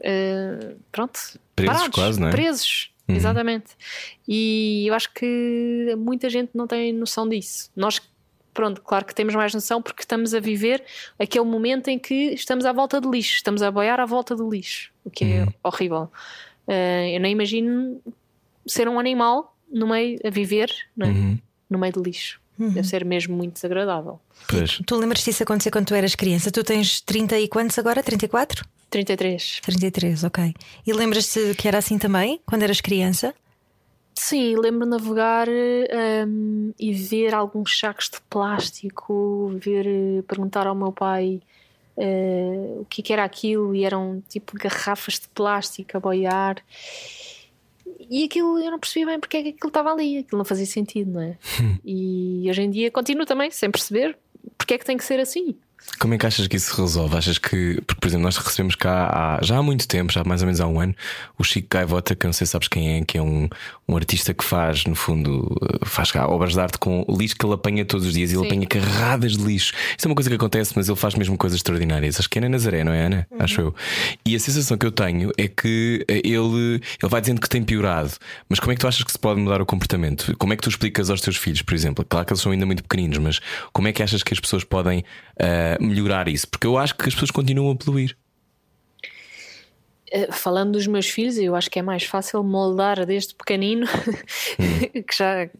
[0.00, 1.18] eh, pronto
[1.54, 2.30] Presos parados, quase, não é?
[2.30, 3.76] presos exatamente
[4.26, 8.00] e eu acho que muita gente não tem noção disso nós
[8.58, 10.82] pronto claro que temos mais noção porque estamos a viver
[11.16, 14.50] aquele momento em que estamos à volta do lixo estamos a boiar à volta do
[14.50, 16.10] lixo o que é horrível
[16.66, 17.98] Eh, eu nem imagino
[18.66, 21.10] ser um animal no meio a viver não é?
[21.10, 21.38] Uhum.
[21.70, 24.18] no meio do lixo deve ser mesmo muito desagradável
[24.48, 24.80] Pois.
[24.86, 26.50] Tu lembras disso acontecer quando tu eras criança?
[26.50, 28.02] Tu tens 30 e quantos agora?
[28.02, 28.64] 34?
[28.90, 30.54] 33 33, ok.
[30.86, 33.34] E lembras-te que era assim também, quando eras criança?
[34.20, 41.40] Sim, lembro navegar hum, e ver alguns sacos de plástico, ver, perguntar ao meu pai
[41.96, 46.56] eh, o que, que era aquilo e eram tipo garrafas de plástico a boiar.
[48.10, 50.66] E aquilo eu não percebia bem porque é que aquilo estava ali, aquilo não fazia
[50.66, 51.38] sentido, não é?
[51.84, 54.18] e hoje em dia continuo também sem perceber
[54.58, 55.54] porque é que tem que ser assim.
[55.98, 57.16] Como é que achas que isso se resolve?
[57.16, 60.42] Achas que, porque, por exemplo, nós recebemos cá há, já há muito tempo, já mais
[60.42, 60.94] ou menos há um ano,
[61.36, 63.48] o Chico Gaivota, que eu não sei se sabes quem é, que é um,
[63.88, 67.44] um artista que faz, no fundo, eh, faz cá obras de arte com lixo que
[67.44, 69.72] ele apanha todos os dias e ele apanha carradas de lixo.
[69.90, 72.18] Isto é uma coisa que acontece, mas ele faz mesmo coisas extraordinárias.
[72.18, 73.26] Acho que é na Nazaré, não é, Ana?
[73.38, 73.74] Acho eu.
[74.24, 77.62] E a sensação que eu tenho é que eh, ele, ele vai dizendo que tem
[77.62, 78.12] piorado,
[78.48, 80.36] mas como é que tu achas que se pode mudar o comportamento?
[80.36, 82.04] Como é que tu explicas aos teus filhos, por exemplo?
[82.08, 83.40] Claro que eles são ainda muito pequeninos, mas
[83.72, 85.04] como é que achas que as pessoas podem
[85.80, 86.46] melhorar isso?
[86.48, 88.16] Porque eu acho que as pessoas continuam a poluir.
[90.12, 93.86] Uh, falando dos meus filhos, eu acho que é mais fácil moldar desde pequenino
[95.06, 95.50] que já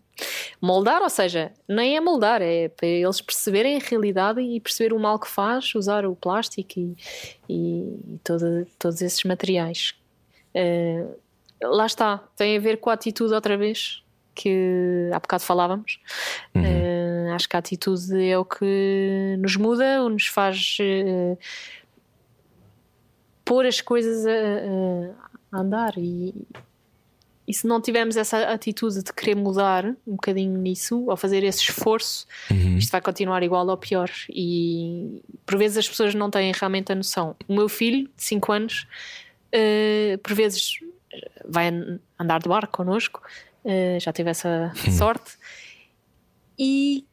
[0.61, 4.99] moldar, ou seja, nem é moldar, é para eles perceberem a realidade e perceber o
[4.99, 6.97] mal que faz usar o plástico e,
[7.49, 9.95] e, toda- todos esses materiais.
[10.55, 11.15] Uh,
[11.63, 14.03] lá está, tem a ver com a atitude outra vez
[14.35, 15.99] que há bocado falávamos.
[16.55, 16.98] Uh,
[17.39, 21.39] acho que a atitude é o que nos muda, ou nos faz uh,
[23.45, 24.31] pôr as coisas a,
[25.57, 25.95] a- andar.
[25.97, 26.35] E,
[27.47, 31.61] e se não tivermos essa atitude de querer mudar um bocadinho nisso ou fazer esse
[31.63, 32.27] esforço
[32.77, 34.11] isto vai continuar igual ou pior.
[34.29, 37.35] E por vezes as pessoas não têm realmente a noção.
[37.49, 38.87] O meu filho de 5 anos
[39.51, 40.79] eh, por vezes
[41.49, 43.23] vai an- andar de barco connosco
[43.65, 45.39] eh, já tive essa sorte.
[46.59, 47.07] E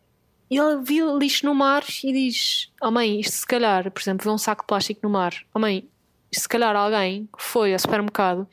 [0.50, 4.30] ele viu lixo no mar e diz: Oh mãe, isto se calhar, por exemplo, vê
[4.30, 5.34] um saco de plástico no mar.
[5.54, 5.88] Oh mãe,
[6.32, 8.48] isto se calhar alguém foi ao supermercado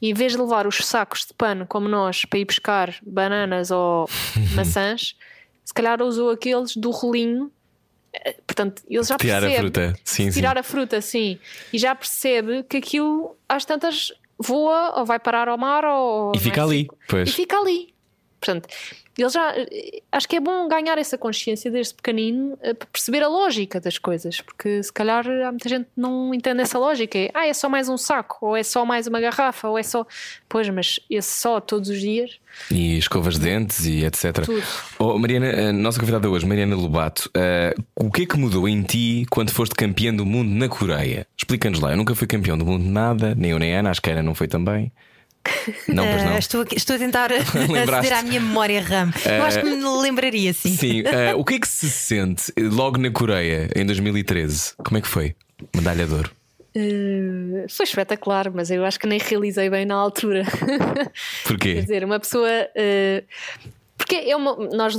[0.00, 3.70] e em vez de levar os sacos de pano como nós para ir buscar bananas
[3.70, 4.08] ou
[4.54, 5.16] maçãs,
[5.64, 7.50] se calhar usou aqueles do rolinho.
[8.12, 9.58] Eh, Portanto, ele já Tirar a percebe.
[9.62, 9.94] fruta.
[10.04, 10.38] Sim, sim.
[10.40, 11.38] tirar a fruta, sim.
[11.72, 16.32] E já percebe que aquilo às tantas voa ou vai parar ao mar ou.
[16.34, 16.64] E fica é?
[16.64, 17.28] ali, Fica- pois.
[17.28, 17.92] E fica ali.
[18.40, 18.68] Portanto,
[19.22, 19.54] ele já.
[20.10, 23.98] Acho que é bom ganhar essa consciência desde pequenino eh, para perceber a lógica das
[23.98, 27.18] coisas, porque se calhar há muita gente que não entende essa lógica.
[27.18, 29.82] É, ah, é só mais um saco, ou é só mais uma garrafa, ou é
[29.82, 30.06] só.
[30.48, 32.38] Pois, mas esse só todos os dias.
[32.70, 34.44] E escovas de dentes e etc.
[34.44, 34.62] Tudo.
[34.98, 39.26] Oh, Mariana, nossa convidada hoje, Mariana Lobato, eh, o que é que mudou em ti
[39.30, 41.26] quando foste campeã do mundo na Coreia?
[41.36, 41.92] Explica-nos lá.
[41.92, 44.10] Eu nunca fui campeão do mundo de nada, nem eu nem a Ana, acho que
[44.10, 44.92] a Ana não foi também.
[45.88, 46.38] Não, pois Ah, não.
[46.38, 49.10] estou, aqui- estou a tentar aceder à minha memória RAM.
[49.24, 50.76] Eu acho que me lembraria, sim.
[50.76, 54.74] Sim, eh, o que é que se sente eh, logo na Coreia em 2013?
[54.78, 55.34] Como é que foi?
[55.74, 56.30] Medalha de ouro.
[56.74, 60.44] Eh, foi espetacular, mas eu acho que nem realizei bem na altura.
[60.64, 61.12] Quer
[61.44, 61.74] Porquê?
[61.80, 62.48] dizer, uma pessoa.
[62.74, 63.22] eh,
[63.96, 64.96] porque é uma, nós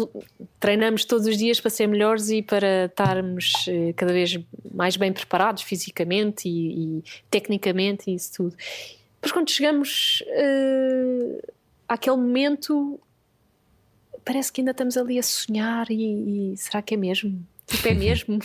[0.59, 4.39] treinamos todos os dias para ser melhores e para estarmos eh, cada vez
[4.73, 8.55] mais bem preparados fisicamente e, e tecnicamente e isso tudo.
[9.25, 11.41] Depois, quando chegamos eh,
[11.87, 12.99] àquele momento,
[14.23, 17.43] parece que ainda estamos ali a sonhar e, e será que é mesmo?
[17.65, 18.37] Tipo, é mesmo?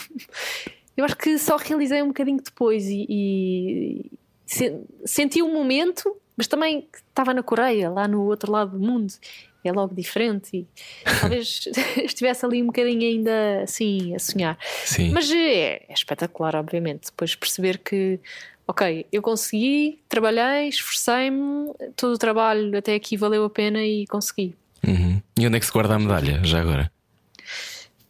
[0.97, 4.11] Eu acho que só realizei um bocadinho depois e, e
[4.47, 8.81] se, senti o um momento, mas também estava na Coreia, lá no outro lado do
[8.81, 9.13] mundo.
[9.63, 10.67] É logo diferente e
[11.21, 11.69] talvez
[12.03, 14.59] estivesse ali um bocadinho ainda assim a sonhar.
[14.87, 15.11] Sim.
[15.11, 17.11] Mas é, é espetacular, obviamente.
[17.11, 18.19] Depois perceber que
[18.71, 24.55] ok, eu consegui, trabalhei, esforcei-me, todo o trabalho até aqui valeu a pena e consegui.
[24.87, 25.21] Uhum.
[25.37, 26.89] E onde é que se guarda a medalha, já agora?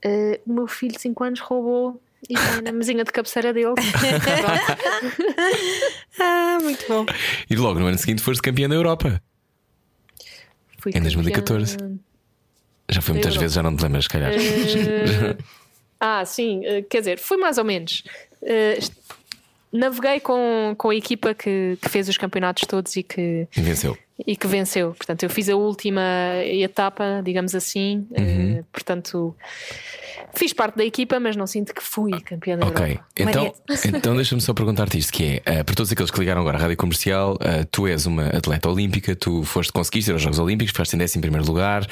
[0.05, 3.73] Uh, o meu filho de 5 anos roubou e tem na mesinha de cabeceira dele.
[6.20, 7.07] ah, muito bom.
[7.49, 9.23] E logo no ano seguinte foste campeã da Europa.
[10.79, 11.79] Fui em 2014.
[11.79, 11.99] campeã...
[12.90, 13.40] Já foi muitas Europa.
[13.40, 14.33] vezes, já não te lembras, se calhar.
[14.33, 15.42] Uh,
[15.99, 18.05] ah, sim, uh, quer dizer, foi mais ou menos.
[18.42, 19.00] Uh,
[19.72, 23.96] naveguei com, com a equipa que, que fez os campeonatos todos e que, E venceu.
[24.26, 24.94] E que venceu.
[24.94, 26.02] Portanto, eu fiz a última
[26.44, 28.06] etapa, digamos assim.
[28.11, 28.61] Uhum.
[28.61, 29.35] Uh, portanto,
[30.35, 33.06] fiz parte da equipa, mas não sinto que fui campeã da Ok, Europa.
[33.16, 33.54] então,
[33.87, 36.61] então deixa-me só perguntar-te isto: que é, eh, para todos aqueles que ligaram agora à
[36.61, 40.72] rádio comercial, eh, tu és uma atleta olímpica, tu foste conseguiste ir aos Jogos Olímpicos,
[40.72, 41.87] ficaste em 11 primeiro lugar,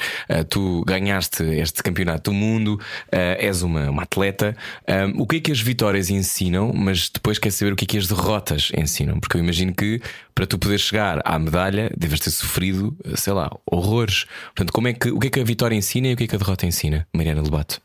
[0.49, 2.79] tu ganhaste este campeonato do mundo,
[3.11, 4.55] és uma, uma atleta.
[4.87, 7.87] Um, o que é que as vitórias ensinam, mas depois quer saber o que é
[7.87, 9.19] que as derrotas ensinam?
[9.19, 10.01] Porque eu imagino que
[10.39, 14.23] para tu poderes chegar à medalha, deves ter sofrido, sei lá, horrores.
[14.55, 16.27] Portanto, como é que, o que é que a vitória ensina e o que é
[16.27, 17.81] que a derrota ensina, Mariana Lobato?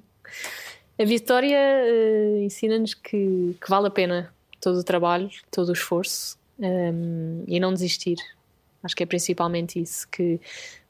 [0.98, 6.36] A vitória eh, ensina-nos que, que vale a pena todo o trabalho, todo o esforço
[6.58, 8.16] ehm, e não desistir.
[8.82, 10.08] Acho que é principalmente isso.
[10.08, 10.40] Que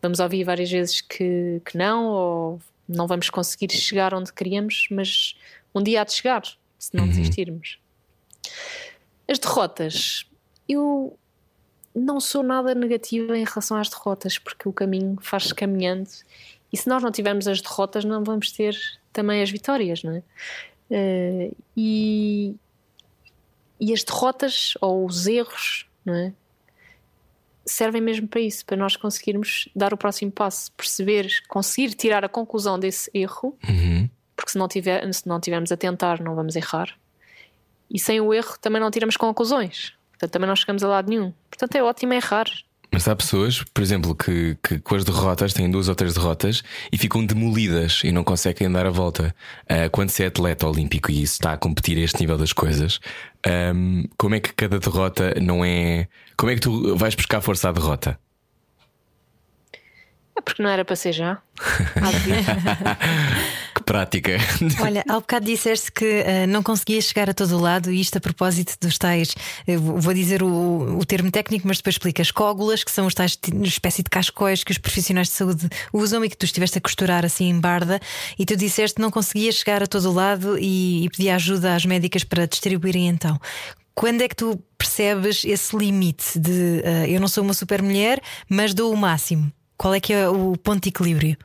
[0.00, 5.36] vamos ouvir várias vezes que, que não, ou não vamos conseguir chegar onde queríamos, mas
[5.74, 6.42] um dia há de chegar,
[6.78, 7.78] se não desistirmos.
[9.28, 10.24] As derrotas,
[10.68, 11.16] eu
[11.94, 16.08] não sou nada negativa em relação às derrotas, porque o caminho faz-se caminhando
[16.72, 18.76] e se nós não tivermos as derrotas, não vamos ter
[19.12, 20.22] também as vitórias, não é?
[20.90, 22.54] Eh, e,
[23.80, 26.32] e as derrotas ou os erros, não é?
[27.64, 32.28] Servem mesmo para isso, para nós conseguirmos dar o próximo passo, perceber, conseguir tirar a
[32.28, 34.08] conclusão desse erro, Uhum.
[34.36, 36.96] porque se não, tiver, se não tivermos a tentar, não vamos errar.
[37.90, 39.92] E sem o erro também não tiramos conclusões.
[40.18, 41.32] Portanto, também não chegamos a lado nenhum.
[41.48, 42.46] Portanto, é ótimo errar.
[42.90, 46.64] Mas há pessoas, por exemplo, que, que com as derrotas têm duas ou três derrotas
[46.90, 49.34] e ficam demolidas e não conseguem dar a volta.
[49.68, 52.98] Ah, quando se é atleta olímpico e está a competir a este nível das coisas,
[53.46, 56.08] ahm, como é que cada derrota não é.
[56.36, 58.18] Como é que tu vais buscar força à derrota?
[60.36, 61.38] É porque não era para ser já.
[63.88, 64.36] Prática!
[64.84, 68.18] Olha, há bocado disseste que eh, não conseguias chegar a todo o lado, e isto
[68.18, 69.34] a propósito dos tais,
[69.66, 73.38] eu vou dizer o, o termo técnico, mas depois explicas, cógulas, que são os tais
[73.62, 77.24] espécie de cascóis que os profissionais de saúde usam e que tu estiveste a costurar
[77.24, 77.98] assim em barda,
[78.38, 81.74] e tu disseste que não conseguias chegar a todo o lado e, e pedia ajuda
[81.74, 83.40] às médicas para distribuírem então.
[83.94, 88.20] Quando é que tu percebes esse limite de eh, eu não sou uma super mulher,
[88.50, 89.50] mas dou o máximo?
[89.78, 91.38] Qual é que é o ponto de equilíbrio?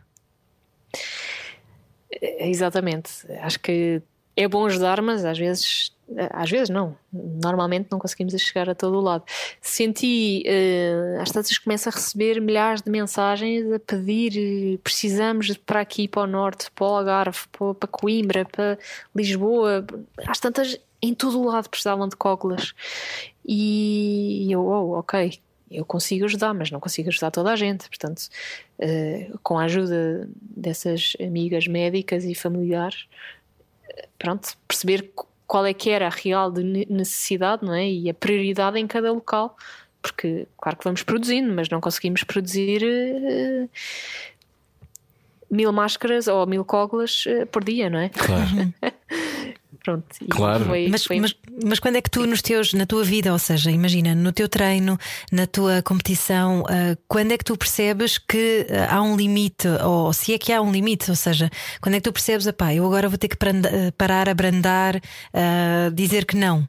[2.22, 3.10] É, Exatamente.
[3.42, 4.02] Acho que
[4.36, 5.92] é bom ajudar, mas às vezes,
[6.32, 6.98] às vezes não.
[7.12, 9.24] Normalmente não conseguimos chegar a todo o lado.
[9.62, 14.34] Senti, eh, às tantas começo a receber milhares de mensagens a pedir
[14.76, 18.78] eh, precisamos para aqui, para o norte, para o Algarve, para, Coimbra, para
[19.16, 19.86] Lisboa.
[20.28, 22.74] Às tantas, em todo o lado precisavam de cógulas.
[23.46, 25.40] E eu, oh, ok,
[25.74, 27.88] eu consigo ajudar, mas não consigo ajudar toda a gente.
[27.90, 28.24] Portanto,
[28.80, 33.06] eh, com a ajuda dessas amigas médicas e familiares,
[33.90, 37.88] eh, pronto, perceber qu- qual é que era a real de ne- necessidade não é?
[37.90, 39.58] e a prioridade em cada local.
[40.02, 43.68] Porque, claro que vamos produzindo, mas não conseguimos produzir eh,
[45.50, 48.10] mil máscaras ou mil cógulas eh, por dia, não é?
[48.10, 48.74] Claro.
[49.84, 50.64] Pronto, Claro.
[50.66, 53.38] foi- Mas, foi- mas, mas quando é que tu, nos teus, na tua vida, ou
[53.38, 54.98] seja, imagina, no teu treino,
[55.30, 60.14] na tua competição, ah, quando é que tu percebes que ah, há um limite, ou
[60.14, 61.50] se é que há um limite, ou seja,
[61.82, 65.02] quando é que tu percebes, pá, eu agora vou ter que ah, parar, abrandar,
[65.34, 66.66] ah, dizer que não?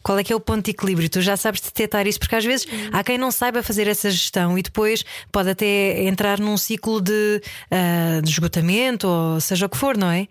[0.00, 1.08] Qual é que é o ponto de equilíbrio?
[1.08, 4.56] Tu já sabes detectar isso, porque às vezes há quem não saiba fazer essa gestão
[4.58, 7.40] e depois pode até entrar num ciclo de,
[7.70, 10.28] ah, de esgotamento, ou seja o que for, não é?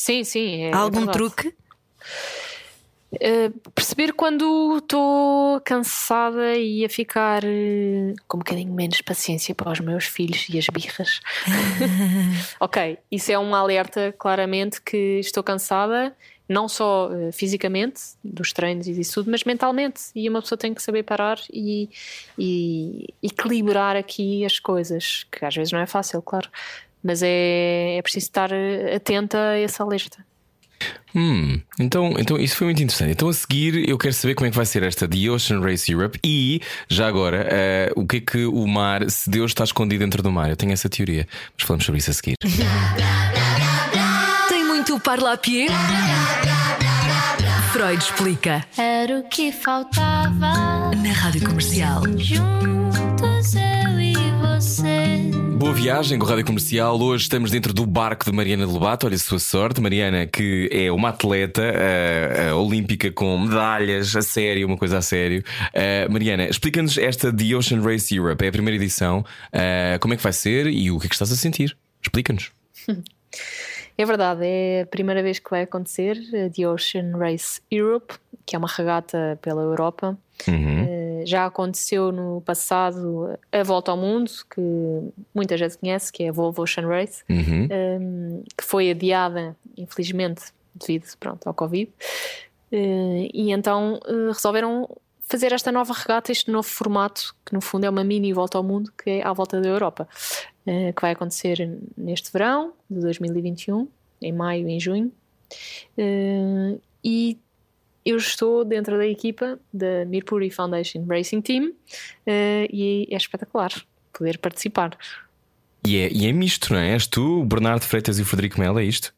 [0.00, 0.62] Sim, sim.
[0.62, 1.18] é há algum verdade.
[1.18, 1.54] truque?
[3.12, 9.70] Uh, perceber quando estou cansada e a ficar uh, com um bocadinho menos paciência para
[9.70, 11.20] os meus filhos e as birras.
[12.58, 16.16] ok, isso é um alerta claramente que estou cansada,
[16.48, 20.00] não só uh, fisicamente, dos treinos e disso tudo, mas mentalmente.
[20.14, 21.90] E uma pessoa tem que saber parar e,
[22.38, 26.48] e equilibrar aqui as coisas, que às vezes não é fácil, claro,
[27.02, 28.50] mas é, é preciso estar
[28.94, 30.24] atenta a esse alerta.
[31.14, 33.12] Hum, então, então isso foi muito interessante.
[33.12, 35.90] Então a seguir eu quero saber como é que vai ser esta The Ocean Race
[35.90, 37.46] Europe e já agora
[37.96, 40.48] uh, o que é que o mar, se Deus está escondido dentro do mar.
[40.48, 41.26] Eu tenho essa teoria,
[41.56, 42.34] mas falamos sobre isso a seguir.
[44.48, 45.66] Tem muito parlapié?
[47.72, 48.64] Freud explica.
[48.76, 50.90] Era o que faltava.
[50.96, 52.02] Na rádio comercial.
[52.16, 55.39] Juntos eu e você.
[55.60, 56.98] Boa viagem com a Rádio Comercial.
[56.98, 59.06] Hoje estamos dentro do barco de Mariana Lobato.
[59.06, 59.78] Olha a sua sorte.
[59.78, 65.02] Mariana, que é uma atleta uh, uh, olímpica com medalhas a sério, uma coisa a
[65.02, 65.44] sério.
[65.74, 68.42] Uh, Mariana, explica-nos esta The Ocean Race Europe.
[68.42, 69.22] É a primeira edição.
[70.00, 71.76] como é que vai ser e o que é que estás a sentir?
[72.02, 72.50] Explica-nos.
[73.98, 78.14] É verdade, é a primeira vez que vai acontecer a The Ocean Race Europe,
[78.46, 80.16] que é uma regata pela Europa.
[80.48, 80.86] Uhum.
[81.24, 84.60] Já aconteceu no passado a Volta ao Mundo, que
[85.34, 87.68] muita gente conhece, que é a Volvo Ocean Race, uhum.
[87.70, 91.90] um, que foi adiada, infelizmente, devido pronto, ao Covid.
[92.72, 94.88] Uh, e então uh, resolveram
[95.22, 98.64] fazer esta nova regata, este novo formato, que no fundo é uma mini volta ao
[98.64, 100.08] mundo, que é à volta da Europa,
[100.66, 103.88] uh, que vai acontecer neste verão de 2021,
[104.22, 105.12] em maio e em junho.
[107.02, 107.38] e
[108.04, 111.72] eu estou dentro da equipa da Mirpuri Foundation Racing Team uh,
[112.72, 113.72] e é espetacular
[114.12, 114.96] poder participar.
[115.86, 116.92] E é, e é misto, não é?
[116.92, 119.14] És tu, o Bernardo Freitas e o Frederico Melo, é isto?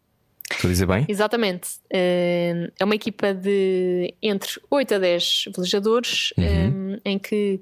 [0.50, 1.06] Estou a dizer bem?
[1.08, 1.68] Exatamente.
[1.86, 6.94] Uh, é uma equipa de entre 8 a 10 velejadores, uhum.
[6.94, 7.60] um, em que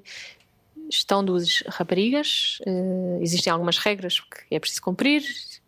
[0.89, 2.59] estão duas raparigas.
[2.67, 5.23] Uh, existem algumas regras que é preciso cumprir,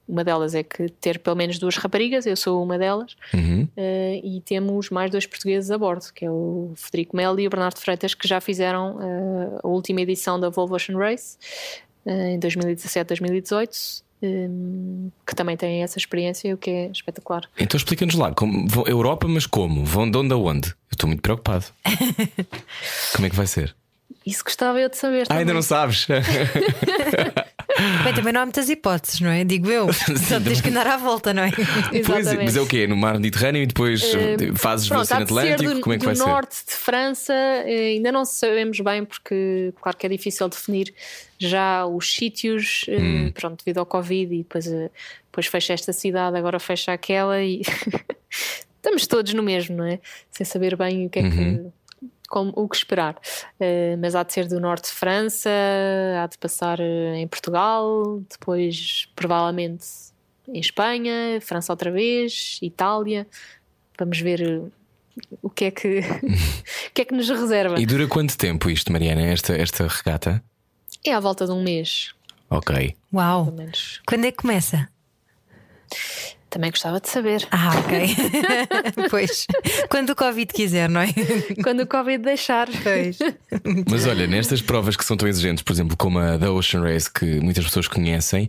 [0.08, 3.64] uma delas é que ter pelo menos duas raparigas, eu sou uma delas, uhum.
[3.64, 7.50] uh, e temos mais dois portugueses a bordo, que é o Federico Melo e o
[7.50, 11.38] Bernardo Freitas, que já fizeram uh, a última edição da Volvo Ocean Race
[12.06, 14.04] uh, em 2017-2018.
[14.26, 17.44] Um, que também têm essa experiência, o que é espetacular.
[17.60, 19.84] Então explica-nos lá, como, vão, Europa, mas como?
[19.84, 20.70] Vão de onde a onde?
[20.70, 21.66] Eu estou muito preocupado.
[23.14, 23.76] como é que vai ser?
[24.26, 25.28] Isso gostava eu de saber.
[25.30, 26.08] Ah, ainda não sabes?
[28.04, 29.44] Bem, também não há muitas hipóteses, não é?
[29.44, 29.92] Digo eu.
[30.28, 31.52] Só tens que andar à volta, não é?
[32.06, 32.88] Pois, mas é o quê?
[32.88, 35.74] No mar Mediterrâneo e depois uh, fazes pronto, o Oceano Atlântico?
[35.74, 36.24] Do, Como é que vai ser?
[36.24, 40.94] Do norte de França, eh, ainda não sabemos bem, porque, claro que é difícil definir
[41.38, 43.32] já os sítios, hum.
[43.32, 47.62] pronto, devido ao Covid, e depois, depois fecha esta cidade, agora fecha aquela e.
[48.78, 50.00] Estamos todos no mesmo, não é?
[50.30, 51.32] Sem saber bem o que é uhum.
[51.32, 51.72] que
[52.34, 53.16] como o que esperar.
[53.60, 55.52] Uh, mas há de ser do norte de França,
[56.20, 59.86] há de passar eh, em Portugal, depois provavelmente
[60.48, 63.28] em Espanha, França outra vez, Itália.
[64.00, 64.62] Vamos ver eh,
[65.44, 66.00] o que é que,
[66.90, 67.80] o que, é que nos reserva.
[67.80, 70.44] E dura quanto tempo isto, Mariana, esta, esta regata?
[71.06, 72.16] É à volta de um mês.
[72.50, 72.96] Ok.
[73.14, 73.54] Uau!
[74.08, 74.90] Quando é que começa?
[76.54, 77.48] Também gostava de saber.
[77.50, 78.16] Ah, ok.
[79.10, 79.48] pois.
[79.90, 81.08] Quando o Covid quiser, não é?
[81.64, 82.68] Quando o Covid deixar.
[82.84, 83.18] Pois.
[83.90, 87.12] Mas olha, nestas provas que são tão exigentes, por exemplo, como a da Ocean Race,
[87.12, 88.48] que muitas pessoas conhecem,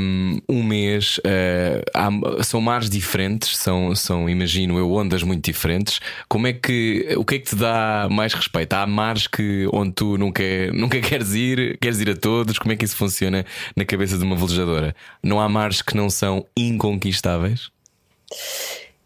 [0.00, 6.00] um, um mês uh, há, são mares diferentes, são, são, imagino eu, ondas muito diferentes.
[6.30, 8.72] Como é que o que é que te dá mais respeito?
[8.72, 10.42] Há mares que onde tu nunca,
[10.72, 12.58] nunca queres ir, queres ir a todos?
[12.58, 13.44] Como é que isso funciona
[13.76, 14.96] na cabeça de uma velejadora?
[15.22, 17.41] Não há mares que não são inconquistáveis?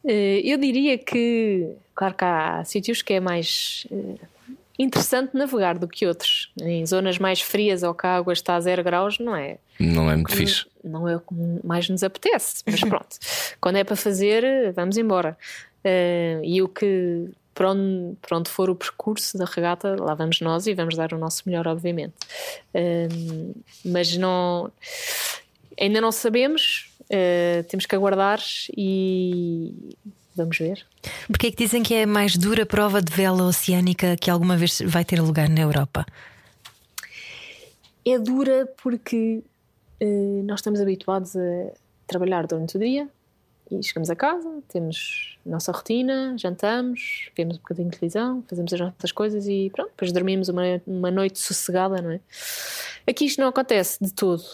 [0.07, 4.24] Eh, eu diria que, claro que há sítios que é mais eh,
[4.78, 6.53] interessante navegar do que outros.
[6.61, 9.59] Em zonas mais frias ou que a água está a zero graus, não é?
[9.80, 10.66] Não é muito como, fixe.
[10.84, 13.16] Não é como mais nos apetece, mas pronto.
[13.61, 15.37] Quando é para fazer, vamos embora.
[15.84, 20.41] Uh, e o que, para onde, para onde for o percurso da regata, lá vamos
[20.41, 22.14] nós e vamos dar o nosso melhor, obviamente.
[23.84, 24.70] Mas não.
[25.78, 28.40] Ainda não sabemos, Uh, temos que aguardar
[28.76, 29.96] e
[30.34, 30.84] vamos ver.
[31.28, 34.57] Porque é que dizem que é a mais dura prova de vela oceânica que alguma
[34.57, 36.04] vez vai ter lugar na Europa?
[38.04, 39.42] É dura porque
[40.00, 41.72] uh, nós estamos habituados a
[42.07, 43.09] trabalhar durante o dia
[43.70, 48.72] e chegamos a casa, temos a nossa rotina, jantamos, vemos um bocadinho de televisão, fazemos
[48.72, 52.20] as nossas coisas e pronto, depois dormimos uma, uma noite sossegada, não é?
[53.09, 54.44] Aqui isto não acontece de todo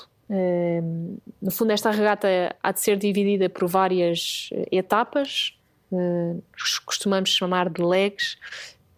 [1.40, 5.54] no fundo, esta regata há de ser dividida por várias eh, etapas,
[5.90, 6.42] uh,
[6.86, 8.38] costumamos chamar de legs,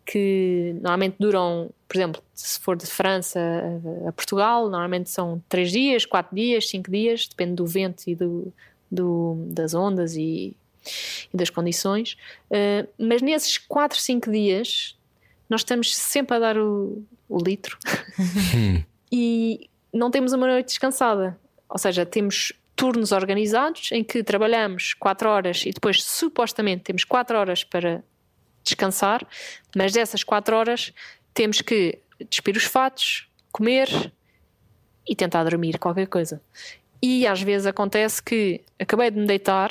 [0.07, 5.73] que normalmente duram, por exemplo, se for de França a, a Portugal, normalmente são 3
[5.73, 8.53] dias, 4 dias, 5 dias, depende do vento e do,
[8.91, 10.55] do, das ondas e,
[11.33, 12.17] e das condições.
[12.49, 14.97] Uh, mas nesses 4, 5 dias,
[15.49, 17.77] nós estamos sempre a dar o, o litro.
[19.17, 21.39] E não temos uma noite descansada.
[21.69, 27.39] Ou seja, temos turnos organizados em que trabalhamos 4 horas e depois, supostamente, temos 4
[27.39, 28.03] horas para
[28.63, 29.27] descansar,
[29.77, 30.93] mas dessas 4 horas
[31.33, 33.89] temos que despir os fatos, comer
[35.07, 36.41] e tentar dormir qualquer coisa.
[37.01, 39.71] E às vezes acontece que acabei de me deitar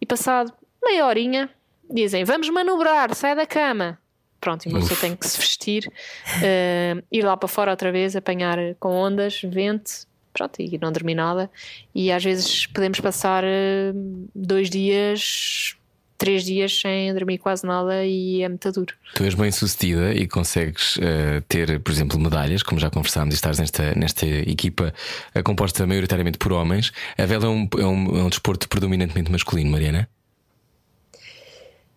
[0.00, 1.50] e passado meia horinha
[1.90, 3.98] dizem vamos manobrar, sai da cama.
[4.40, 8.58] Pronto, uma pessoa tem que se vestir, uh, ir lá para fora outra vez, apanhar
[8.78, 11.50] com ondas, vento, pronto, e não dormir nada.
[11.94, 15.76] E às vezes podemos passar uh, dois dias
[16.18, 18.92] três dias sem dormir quase nada e é muito duro.
[19.14, 23.36] Tu és bem sucedida e consegues uh, ter, por exemplo, medalhas, como já conversámos, e
[23.36, 24.92] estás nesta, nesta equipa
[25.34, 26.92] uh, composta maioritariamente por homens.
[27.16, 30.08] A vela é um, é um, é um desporto predominantemente masculino, Mariana?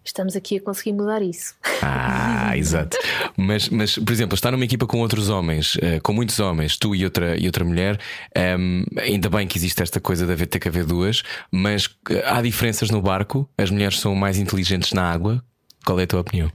[0.03, 1.55] Estamos aqui a conseguir mudar isso.
[1.81, 2.97] Ah, exato.
[3.37, 6.95] Mas, mas, por exemplo, estar numa equipa com outros homens, uh, com muitos homens, tu
[6.95, 7.99] e outra, e outra mulher,
[8.35, 11.85] um, ehm, ainda bem que existe esta coisa de haver, ter que haver duas, mas
[11.85, 13.49] uh, há diferenças no barco?
[13.57, 15.43] As mulheres são mais inteligentes na água?
[15.85, 16.51] Qual é a tua opinião?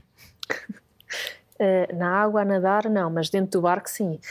[1.59, 4.19] Uh, na água, a nadar, não, mas dentro do barco, sim.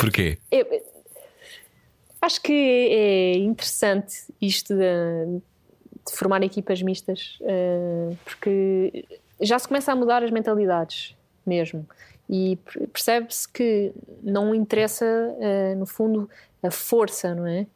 [0.00, 0.38] Porquê?
[0.50, 0.66] Eu,
[2.20, 5.40] acho que é interessante isto de
[6.06, 9.04] de formar equipas mistas, uh, porque
[9.40, 11.86] já se começa a mudar as mentalidades mesmo.
[12.28, 12.58] E
[12.92, 13.92] percebe-se que
[14.22, 16.28] não interessa, uh, no fundo,
[16.62, 17.66] a força, não é?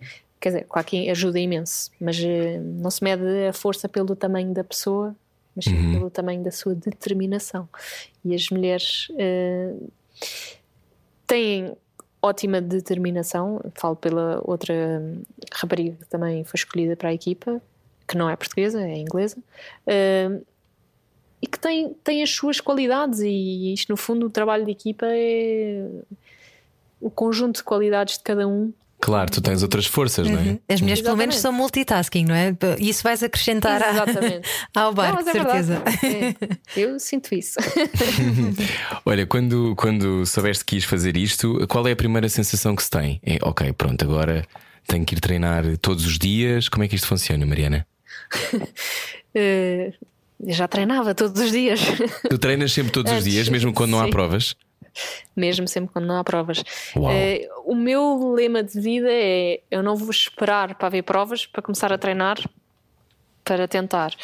[0.40, 4.54] Quer dizer, claro que ajuda imenso, mas uh, não se mede a força pelo tamanho
[4.54, 5.14] da pessoa,
[5.54, 5.92] mas sim uhum.
[5.94, 7.68] pelo tamanho da sua determinação.
[8.24, 9.08] E as mulheres
[11.26, 11.76] têm
[12.22, 13.60] ótima determinação.
[13.74, 14.74] Falo pela outra
[15.52, 17.60] rapariga que também foi escolhida para a equipa,
[18.10, 20.44] que não é portuguesa, é inglesa, uh,
[21.40, 25.06] e que tem, tem as suas qualidades, e isto, no fundo, o trabalho de equipa
[25.08, 25.86] é
[27.00, 28.72] o conjunto de qualidades de cada um.
[29.00, 30.34] Claro, tu tens outras forças, uhum.
[30.34, 30.44] não é?
[30.44, 30.60] Uhum.
[30.68, 32.54] As mulheres, pelo menos, são multitasking, não é?
[32.80, 33.80] Isso vais acrescentar
[34.74, 35.82] ao barco, é certeza.
[36.04, 37.58] É, eu sinto isso.
[39.06, 42.90] Olha, quando, quando soubeste que ias fazer isto, qual é a primeira sensação que se
[42.90, 43.20] tem?
[43.24, 44.44] É, ok, pronto, agora
[44.86, 46.68] tenho que ir treinar todos os dias.
[46.68, 47.86] Como é que isto funciona, Mariana?
[48.54, 49.92] Uh,
[50.46, 51.80] já treinava todos os dias.
[52.28, 54.54] Tu treinas sempre todos os dias, mesmo quando não há provas?
[55.36, 56.60] Mesmo sempre quando não há provas.
[56.96, 61.62] Uh, o meu lema de vida é: eu não vou esperar para haver provas para
[61.62, 62.38] começar a treinar
[63.44, 64.14] para tentar.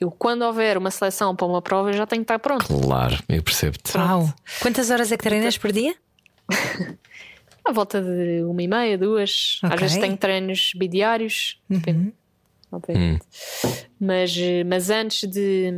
[0.00, 2.66] Eu, quando houver uma seleção para uma prova, já tenho que estar pronto.
[2.66, 3.96] Claro, eu percebo-te.
[3.96, 4.32] Uau!
[4.60, 5.94] Quantas horas é que treinas por dia?
[7.64, 9.58] À volta de uma e meia, duas.
[9.64, 9.74] Okay.
[9.74, 11.78] Às vezes tenho treinos bidiários, uhum.
[11.78, 12.12] depende
[12.74, 13.24] obviamente.
[13.64, 13.70] Hum.
[14.00, 15.72] Mas, mas antes de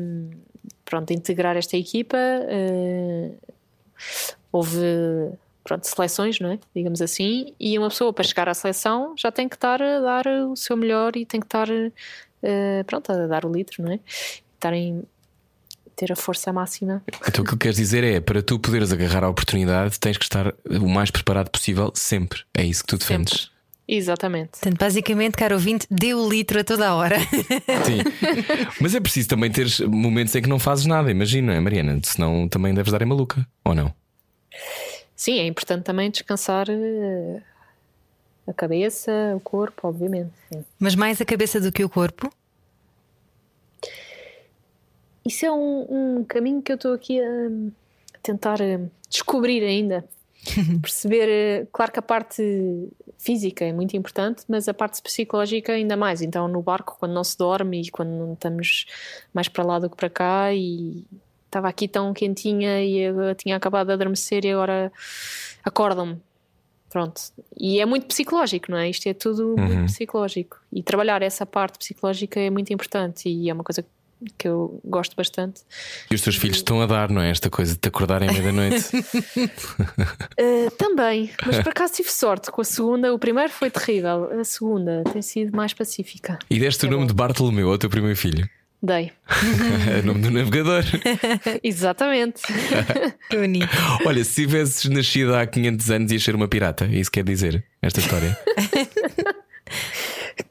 [0.84, 3.36] pronto, integrar esta equipa, uh,
[4.52, 4.80] houve
[5.64, 6.58] pronto, seleções, não é?
[6.74, 10.26] digamos assim, e uma pessoa para chegar à seleção já tem que estar a dar
[10.26, 14.00] o seu melhor e tem que estar uh, pronto, a dar o litro, não é?
[14.54, 15.02] Estar em,
[15.96, 17.02] ter a força máxima.
[17.26, 20.54] Então o que queres dizer é para tu poderes agarrar a oportunidade, tens que estar
[20.70, 22.42] o mais preparado possível sempre.
[22.54, 23.32] É isso que tu defendes.
[23.32, 23.55] Sempre.
[23.88, 24.50] Exatamente.
[24.50, 27.18] Portanto, basicamente, caro ouvinte, dê o litro a toda a hora.
[27.86, 28.02] Sim.
[28.80, 32.00] Mas é preciso também ter momentos em que não fazes nada, imagina, é, Mariana?
[32.02, 33.94] Senão também deves dar em maluca, ou não?
[35.14, 37.40] Sim, é importante também descansar eh,
[38.46, 40.32] a cabeça, o corpo, obviamente.
[40.52, 40.64] Sim.
[40.78, 42.30] Mas mais a cabeça do que o corpo?
[45.24, 47.50] Isso é um, um caminho que eu estou aqui a
[48.22, 50.04] tentar eh, descobrir ainda.
[50.80, 52.88] Perceber, eh, claro que a parte
[53.18, 56.22] física é muito importante, mas a parte psicológica ainda mais.
[56.22, 58.86] Então, no barco, quando não se dorme e quando não estamos
[59.32, 61.04] mais para lá do que para cá, e
[61.46, 64.92] estava aqui tão quentinha e eu tinha acabado de adormecer e agora
[65.64, 66.20] acordam-me.
[66.88, 67.20] Pronto.
[67.58, 68.88] E é muito psicológico, não é?
[68.88, 69.66] Isto é tudo uhum.
[69.66, 70.58] muito psicológico.
[70.72, 73.88] E trabalhar essa parte psicológica é muito importante e é uma coisa que
[74.38, 75.62] que eu gosto bastante.
[76.10, 77.30] E os teus filhos estão a dar, não é?
[77.30, 78.96] Esta coisa de te acordarem à meia-noite.
[78.96, 83.12] uh, também, mas por acaso tive sorte com a segunda.
[83.12, 86.38] O primeiro foi terrível, a segunda tem sido mais pacífica.
[86.50, 87.08] E deste é o nome bom.
[87.08, 88.48] de Bartolomeu ao teu primeiro filho?
[88.82, 89.10] Dei.
[90.02, 90.84] o nome do navegador.
[91.62, 92.42] Exatamente.
[93.30, 93.68] bonito.
[94.04, 96.84] Olha, se tivesses nascido há 500 anos, ias ser uma pirata.
[96.84, 98.38] É isso quer dizer esta história?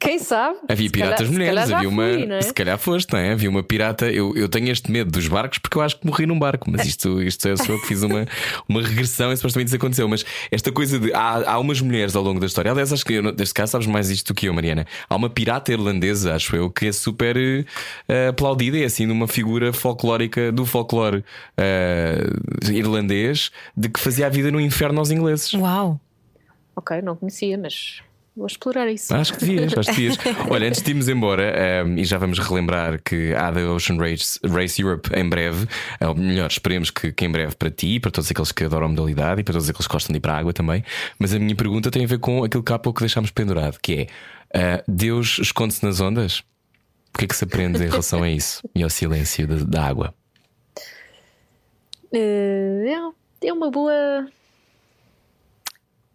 [0.00, 0.58] Quem sabe?
[0.68, 2.02] Havia Se piratas calhar- mulheres, havia uma.
[2.12, 2.42] fui, é?
[2.42, 3.32] Se calhar foste, não é?
[3.32, 4.10] Havia uma pirata.
[4.10, 6.84] Eu, eu tenho este medo dos barcos porque eu acho que morri num barco, mas
[6.84, 8.26] isto, isto é só eu que fiz uma,
[8.68, 10.08] uma regressão e supostamente isso aconteceu.
[10.08, 11.12] Mas esta coisa de.
[11.14, 13.86] Há, há umas mulheres ao longo da história, aliás, acho que eu, neste caso sabes
[13.86, 14.86] mais isto do que eu, Mariana.
[15.08, 17.36] Há uma pirata irlandesa, acho eu, que é super
[18.08, 21.24] eh, aplaudida, é assim, numa figura folclórica do folclore
[21.56, 22.26] eh,
[22.72, 25.52] irlandês de que fazia a vida no inferno aos ingleses.
[25.54, 26.00] Uau!
[26.74, 28.00] Ok, não conhecia, mas
[28.36, 29.14] vou explorar isso.
[29.14, 30.18] Acho que devias, acho que devias.
[30.50, 34.38] Olha, antes de irmos embora, um, e já vamos relembrar que há da Ocean Race,
[34.44, 35.66] Race Europe em breve,
[36.00, 38.88] ou melhor, esperemos que, que em breve para ti, para todos aqueles que adoram a
[38.90, 40.84] modalidade e para todos aqueles que gostam de ir para a água também.
[41.18, 44.08] Mas a minha pergunta tem a ver com aquilo que há pouco deixámos pendurado, que
[44.52, 46.40] é: uh, Deus esconde-se nas ondas?
[47.14, 49.86] O que é que se aprende em relação a isso e ao silêncio da, da
[49.86, 50.14] água?
[52.12, 52.94] Eh,
[53.42, 54.28] é, é uma boa.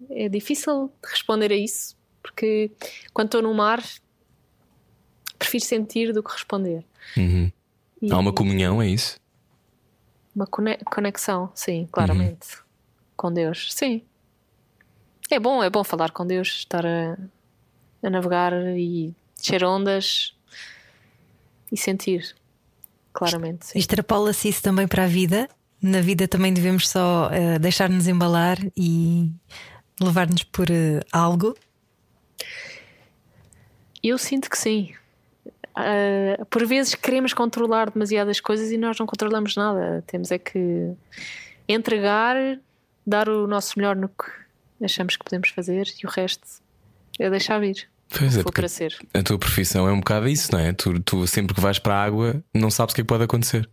[0.09, 2.71] É difícil de responder a isso, porque
[3.13, 3.83] quando estou no mar,
[5.37, 6.83] prefiro sentir do que responder.
[7.17, 7.51] Uhum.
[8.01, 9.19] E Há uma comunhão, é isso?
[10.33, 12.57] uma cone- conexão, sim, claramente,
[13.17, 13.67] com Deus.
[13.73, 14.01] Sim.
[15.29, 17.17] É bom, é bom falar com Deus, estar a,
[18.01, 20.33] a navegar e descer ondas
[21.71, 22.33] e sentir.
[23.13, 23.77] Claramente.
[23.77, 25.49] Extrapola-se isso também para a vida.
[25.81, 29.29] Na vida também devemos só eh, deixar-nos embalar e
[29.99, 31.55] levar-nos por eh, algo.
[34.03, 34.93] Eu sinto que sim.
[35.75, 40.03] Ah, por vezes queremos controlar demasiadas coisas e nós não controlamos nada.
[40.07, 40.93] Temos é que
[41.67, 42.35] entregar,
[43.05, 44.25] dar o nosso melhor no que
[44.83, 46.47] achamos que podemos fazer e o resto
[47.19, 47.87] é deixar vir.
[48.09, 48.97] Pois é, para ser.
[49.13, 50.73] a tua profissão é um bocado isso, não é?
[50.73, 53.23] Tu, tu sempre que vais para a água não sabes o que é que pode
[53.23, 53.69] acontecer.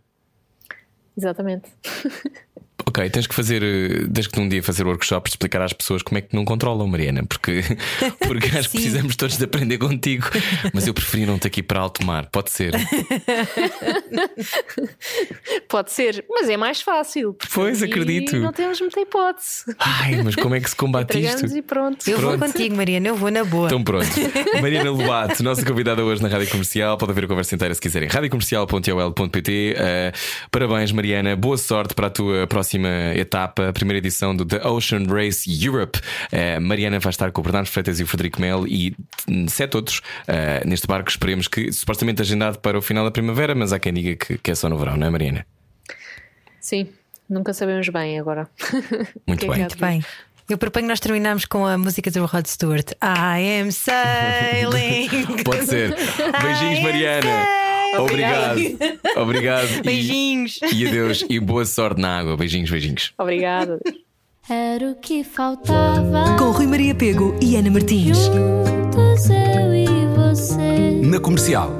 [1.17, 1.69] Exatamente.
[2.89, 6.17] Ok, tens que fazer, eh, tens que num dia fazer workshops explicar às pessoas como
[6.17, 7.61] é que não controlam, Mariana, porque,
[8.25, 10.25] porque acho que precisamos todos de aprender contigo.
[10.73, 12.73] Mas eu preferi não ter que ir para alto mar, pode ser.
[15.67, 17.35] Pode ser, mas é mais fácil.
[17.53, 18.35] Pois, acredito.
[18.37, 19.65] Não temos muita hipótese.
[19.77, 21.57] Ai, mas como é que se combate Entregamos isto?
[21.57, 22.07] e pronto.
[22.09, 22.53] Eu vou Pronto.
[22.53, 23.67] contigo, Mariana, eu vou na boa.
[23.67, 24.07] Então pronto.
[24.61, 26.97] Mariana Lobato, nossa convidada hoje na Rádio Comercial.
[26.97, 28.09] Pode ver a conversa inteira se quiserem.
[28.09, 29.75] radiocomercial.ol.pt.
[29.77, 31.35] Uh, parabéns, Mariana.
[31.35, 32.78] Boa sorte para a tua próxima
[33.15, 35.99] etapa, a primeira edição do The Ocean Race Europe.
[36.31, 38.95] Uh, Mariana vai estar com o Bernardo Freitas e o Frederico Mel e
[39.47, 41.09] sete outros uh, neste barco.
[41.09, 44.51] Esperemos que, supostamente agendado para o final da primavera, mas há quem diga que, que
[44.51, 45.45] é só no verão, não é, Mariana?
[46.59, 46.87] Sim,
[47.29, 48.47] nunca sabemos bem agora.
[49.27, 49.59] Muito Que é bem.
[49.59, 50.03] Muito bem.
[50.49, 52.91] Eu proponho que nós terminarmos com a música do Rod Stewart.
[53.03, 55.07] I am sailing.
[55.43, 55.95] Pode ser.
[56.41, 57.58] Beijinhos, I am Mariana.
[57.97, 58.59] Obrigado.
[59.17, 59.67] Obrigado.
[59.77, 60.59] E- Beijinhos.
[60.73, 62.37] E adeus e boa sorte na água.
[62.37, 63.13] Beijinhos, beijinhos.
[63.17, 63.79] Obrigada.
[64.49, 66.35] Era o que faltava.
[66.37, 68.17] Com Rui Maria Pego e Ana Martins.
[68.17, 69.85] Juntos eu e
[70.15, 71.01] você.
[71.03, 71.71] Na comercial.